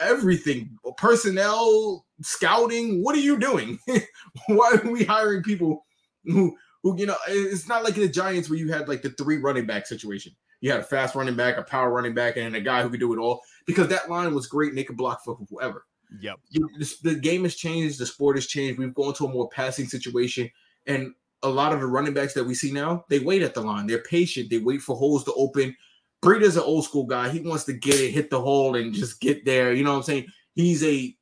[0.00, 0.78] everything.
[0.96, 3.78] Personnel scouting what are you doing?
[4.46, 5.84] Why are we hiring people
[6.24, 9.38] who who you know it's not like the giants where you had like the three
[9.38, 12.60] running back situation you had a fast running back, a power running back, and a
[12.60, 15.24] guy who could do it all because that line was great and they could block
[15.24, 15.86] for whoever.
[16.20, 16.40] Yep.
[16.50, 16.68] You,
[17.02, 17.98] the game has changed.
[17.98, 18.78] The sport has changed.
[18.78, 20.50] We've gone to a more passing situation.
[20.86, 23.60] And a lot of the running backs that we see now, they wait at the
[23.60, 23.86] line.
[23.86, 24.50] They're patient.
[24.50, 25.76] They wait for holes to open.
[26.22, 27.28] Breida's an old school guy.
[27.28, 29.72] He wants to get it, hit the hole, and just get there.
[29.72, 30.26] You know what I'm saying?
[30.54, 31.14] He's a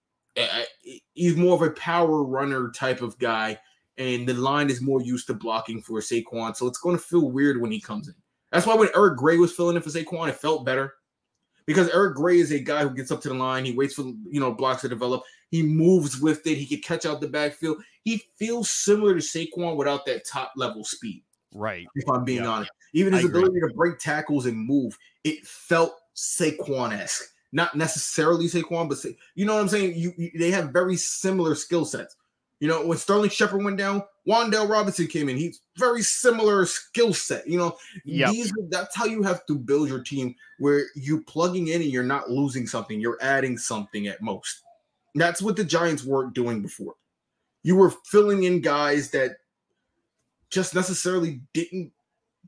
[1.14, 3.58] he's more of a power runner type of guy,
[3.98, 6.56] and the line is more used to blocking for Saquon.
[6.56, 8.14] So it's going to feel weird when he comes in.
[8.56, 10.94] That's why when Eric Gray was filling in for Saquon, it felt better
[11.66, 13.66] because Eric Gray is a guy who gets up to the line.
[13.66, 15.22] He waits for you know blocks to develop.
[15.50, 16.56] He moves with it.
[16.56, 17.82] He can catch out the backfield.
[18.04, 21.22] He feels similar to Saquon without that top level speed.
[21.52, 21.86] Right.
[21.94, 22.48] If I'm being yeah.
[22.48, 27.24] honest, even his ability to break tackles and move, it felt Saquon esque.
[27.52, 28.98] Not necessarily Saquon, but
[29.34, 29.96] you know what I'm saying.
[29.96, 32.16] You, you they have very similar skill sets.
[32.60, 35.36] You know, when Sterling Shepard went down, Wan'Dale Robinson came in.
[35.36, 37.46] He's very similar skill set.
[37.46, 38.30] You know, yep.
[38.30, 42.02] these that's how you have to build your team where you're plugging in and you're
[42.02, 44.62] not losing something, you're adding something at most.
[45.14, 46.94] That's what the Giants weren't doing before.
[47.62, 49.32] You were filling in guys that
[50.50, 51.92] just necessarily didn't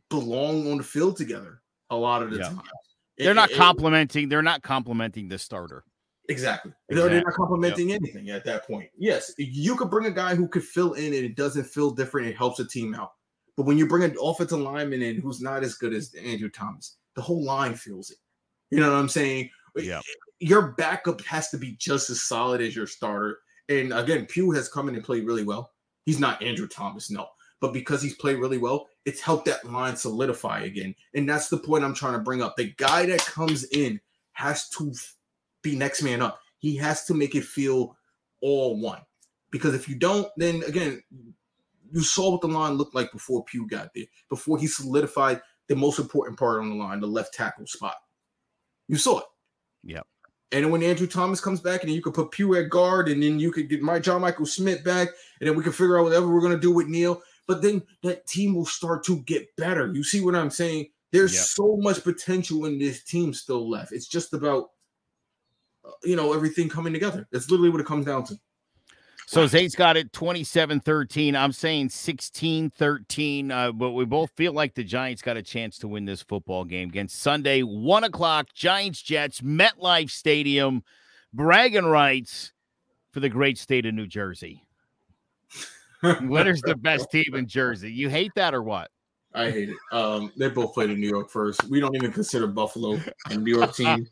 [0.09, 2.45] belong on the field together a lot of the yeah.
[2.45, 2.63] time.
[3.19, 5.85] They're it, not complimenting, they're not complimenting the starter.
[6.29, 6.73] Exactly.
[6.89, 7.15] exactly.
[7.15, 8.01] They're not complimenting yep.
[8.03, 8.91] anything at that point.
[8.99, 12.29] Yes, you could bring a guy who could fill in and it doesn't feel different.
[12.29, 13.13] It helps the team out.
[13.57, 16.99] But when you bring an offensive lineman in who's not as good as Andrew Thomas,
[17.17, 18.19] the whole line feels it.
[18.71, 19.51] You know what I'm saying?
[19.75, 20.01] Yeah.
[20.39, 23.39] Your backup has to be just as solid as your starter.
[23.69, 25.73] And again, Pugh has come in and played really well.
[26.05, 27.27] He's not Andrew Thomas, no.
[27.61, 30.95] but because he's played really well, it's helped that line solidify again.
[31.15, 32.57] And that's the point I'm trying to bring up.
[32.57, 34.01] The guy that comes in
[34.33, 34.93] has to
[35.63, 36.41] be next man up.
[36.59, 37.97] He has to make it feel
[38.41, 39.01] all one.
[39.51, 41.03] Because if you don't, then again,
[41.91, 45.77] you saw what the line looked like before Pugh got there, before he solidified the
[45.77, 47.95] most important part on the line, the left tackle spot.
[48.89, 49.25] You saw it.
[49.85, 50.07] Yep.
[50.51, 53.09] And then when Andrew Thomas comes back, and then you could put Pugh at guard,
[53.09, 55.09] and then you could get my John Michael Schmitz back,
[55.41, 57.21] and then we can figure out whatever we're gonna do with Neal.
[57.47, 59.93] But then that team will start to get better.
[59.93, 60.89] You see what I'm saying?
[61.13, 61.43] There's yep.
[61.43, 63.93] so much potential in this team still left.
[63.93, 64.69] It's just about
[66.03, 67.27] you know everything coming together.
[67.33, 68.39] That's literally what it comes down to.
[69.27, 71.37] So Zay's got it 27 13.
[71.37, 73.51] I'm saying 16 13.
[73.51, 76.65] Uh, but we both feel like the Giants got a chance to win this football
[76.65, 80.83] game against Sunday, one o'clock, Giants Jets, MetLife Stadium,
[81.35, 82.53] bragging rights
[83.13, 84.63] for the great state of New Jersey.
[86.23, 87.93] Winner's the best team in Jersey.
[87.93, 88.91] You hate that or what?
[89.35, 89.77] I hate it.
[89.93, 91.65] Um, they both played in New York first.
[91.65, 94.09] We don't even consider Buffalo a New York team.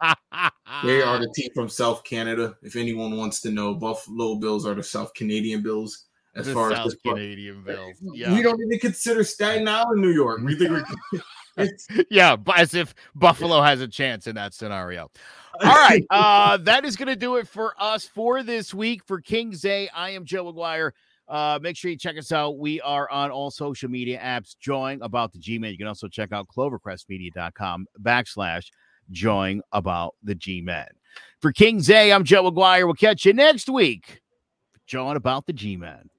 [0.84, 2.56] they are the team from South Canada.
[2.62, 6.04] If anyone wants to know, Buffalo Bills are the South Canadian Bills.
[6.34, 8.34] As the far South as this Canadian Bills, yeah.
[8.34, 10.42] we don't even consider Staten Island New York.
[10.42, 10.84] We think we're
[12.10, 15.10] yeah, but as if Buffalo has a chance in that scenario.
[15.64, 19.22] All right, uh, that is going to do it for us for this week for
[19.22, 19.88] King's Day.
[19.88, 20.92] I am Joe McGuire.
[21.28, 22.58] Uh, make sure you check us out.
[22.58, 24.56] We are on all social media apps.
[24.58, 25.72] Join about the G Man.
[25.72, 28.66] You can also check out clovercrestmedia.com backslash
[29.10, 30.88] join about the G Man.
[31.40, 32.84] For King's Day, I'm Joe McGuire.
[32.84, 34.20] We'll catch you next week.
[34.86, 36.10] Join about the G Man.